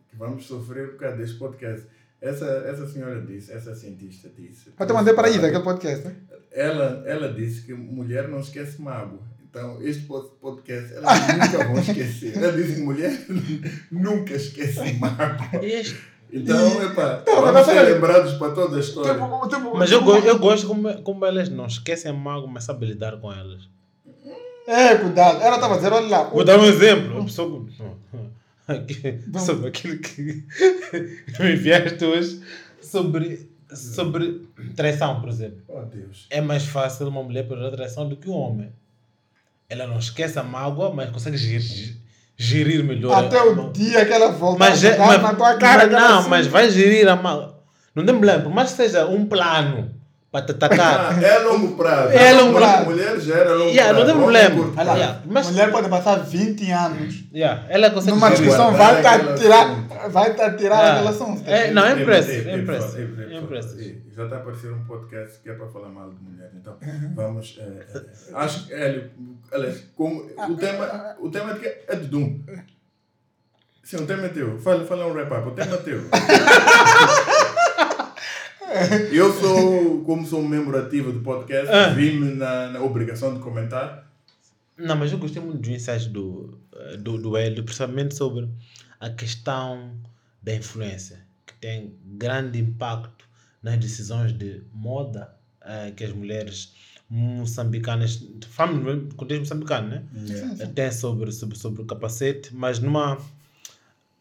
[0.09, 1.87] que vamos sofrer por causa deste podcast.
[2.19, 4.73] Essa, essa senhora disse, essa cientista disse.
[4.77, 6.15] Até mandei para aí daquele podcast, né?
[6.51, 9.21] Ela, ela disse que mulher não esquece mágoa.
[9.49, 12.35] Então, este pod- podcast, elas nunca vão esquecer.
[12.35, 13.25] Ela disse que mulher
[13.89, 15.63] nunca esquece mágoa.
[15.63, 19.13] Este- Então, epá, Não, mas vamos ser lembrados para toda a história.
[19.13, 22.49] Tipo, tipo, Mas eu, tipo, go eu gosto como, como elas não esquecem a mágoa,
[22.49, 23.69] mas sabem lidar com elas.
[24.67, 25.41] É, cuidado.
[25.41, 26.23] Ela estava a dizer, olha lá.
[26.23, 27.13] Vou dar um exemplo.
[27.15, 27.65] Uma pessoa
[28.67, 30.43] aqui- sobre aquilo que
[31.35, 32.41] tu me enviaste hoje
[32.81, 34.41] sobre, sobre
[34.75, 35.61] traição, por exemplo.
[35.67, 36.25] Oh, Deus.
[36.29, 38.71] É mais fácil uma mulher perder a traição do que um homem.
[39.69, 41.95] Ela não esquece a mágoa, mas consegue gerir,
[42.37, 43.13] gerir melhor.
[43.25, 45.87] Até o dia que ela volta mas, a é, jogar mas, na tua cara.
[45.87, 47.55] mas não, se- mas vai gerir a mágoa.
[47.93, 49.94] Não tem problema, por mais que seja um plano
[50.35, 51.23] para te atacar.
[51.23, 52.09] É a longo prazo.
[52.09, 52.85] É longo Mulher- prazo.
[52.89, 54.05] Mulher já era longo Yeah, não prazo.
[54.05, 54.73] tem Homem problema.
[54.73, 54.91] prazo.
[54.91, 59.33] Yeah, mas- mulher pode passar 20 anos Yeah, ela consegue numa discussão, vai te aquela
[59.33, 60.91] atirar, vai te atirar Ah.
[60.91, 61.41] a relação.
[61.45, 65.49] É, não, é ei, é ei, É ei, Já está a aparecer um podcast que
[65.49, 66.51] é para falar mal de mulher.
[66.55, 66.77] Então,
[67.15, 67.57] vamos.
[67.59, 68.01] eh, eh,
[68.33, 69.09] acho que, Hélio,
[69.53, 70.19] aliás, como,
[70.49, 72.39] o, tema, o tema de que é de Doom.
[73.83, 74.57] Sim, o tema é teu.
[74.59, 75.47] Fala, fala um rap-up.
[75.47, 76.01] O tema é teu.
[79.11, 81.89] Eu sou, como sou um membro ativo do podcast, Ah.
[81.89, 84.11] vi-me na, na obrigação de comentar.
[84.77, 88.49] Não, mas eu gostei muito do insight do, eh, do, do Hélio, principalmente sobre
[88.99, 89.91] a questão
[90.43, 93.25] da influência, que tem grande impacto
[93.63, 96.73] nas decisões de moda eh, que as mulheres
[97.09, 100.03] moçambicanas, falando no contexto moçambicano, né?
[100.27, 100.67] Yeah.
[100.67, 103.17] Tem sobre, sobre, sobre o capacete, mas numa.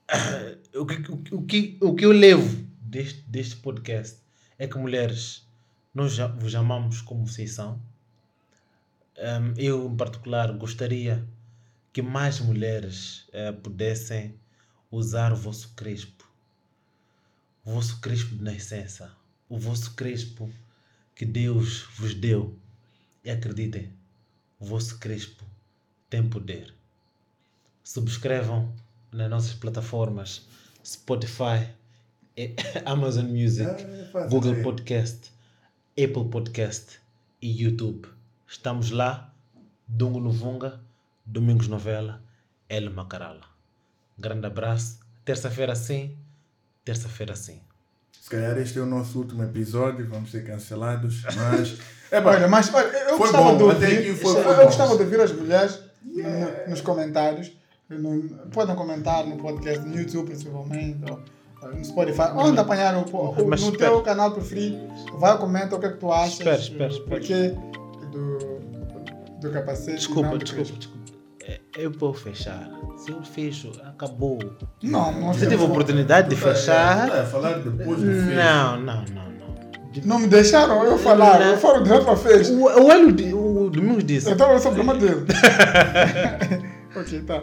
[0.74, 4.18] o, que, o, que- o, que, o que eu levo deste, deste podcast
[4.59, 5.46] é que mulheres,
[5.92, 7.80] nós já, vos amamos como vocês são.
[9.16, 11.26] Um, eu, em particular, gostaria
[11.92, 14.34] que mais mulheres eh, pudessem
[14.90, 16.28] usar o vosso crespo,
[17.64, 19.14] o vosso crespo de nascença,
[19.48, 20.52] o vosso crespo
[21.14, 22.59] que Deus vos deu.
[23.24, 23.92] E acreditem,
[24.59, 25.44] o vosso crespo
[26.11, 26.74] tem poder.
[27.82, 28.74] Subscrevam
[29.12, 30.48] nas nossas plataformas
[30.84, 31.72] Spotify,
[32.85, 33.66] Amazon Music,
[34.14, 34.62] Ah, é Google é.
[34.62, 35.30] Podcast,
[35.93, 36.99] Apple Podcast
[37.41, 38.09] e YouTube.
[38.47, 39.32] Estamos lá,
[39.87, 40.80] Dungo Novunga,
[41.24, 42.22] Domingos Novela,
[42.68, 43.43] El Macarala.
[44.18, 44.99] Grande abraço.
[45.24, 46.16] Terça-feira sim,
[46.85, 47.61] terça-feira sim.
[48.20, 51.78] Se calhar este é o nosso último episódio, vamos ser cancelados, mas.
[52.11, 54.97] É Olha, mas olha, eu Foi gostava bom, de ouvir, foi- eu, foi eu gostava
[54.97, 57.51] de ouvir as mulheres no- nos comentários.
[57.89, 61.20] No- podem comentar no podcast, no YouTube principalmente, ou
[61.68, 63.90] no Spotify, onde apanhar o, o- Mas no espera.
[63.90, 64.78] teu canal preferido.
[65.18, 66.32] Vai, comenta o que é que tu achas.
[66.38, 67.08] Espera, espera, espera.
[67.10, 67.54] Porque
[68.12, 68.38] do,
[69.40, 69.96] do capacete.
[69.98, 70.78] Desculpa, não desculpa, crespo.
[70.78, 71.04] desculpa.
[71.46, 72.70] É, Eu vou fechar.
[72.96, 74.38] Se eu fecho, acabou.
[74.82, 77.08] Não, não Você teve a oportunidade de fechar?
[77.14, 78.34] É, falar depois do fecho.
[78.36, 79.34] Não, não, não, não.
[80.04, 82.48] Não me deixaram eu falar, eu falo de outra vez.
[82.50, 84.30] O, o Hélio, o Domingos disse.
[84.30, 85.24] Então eu sou o problema dele.
[86.96, 87.42] ok, tá.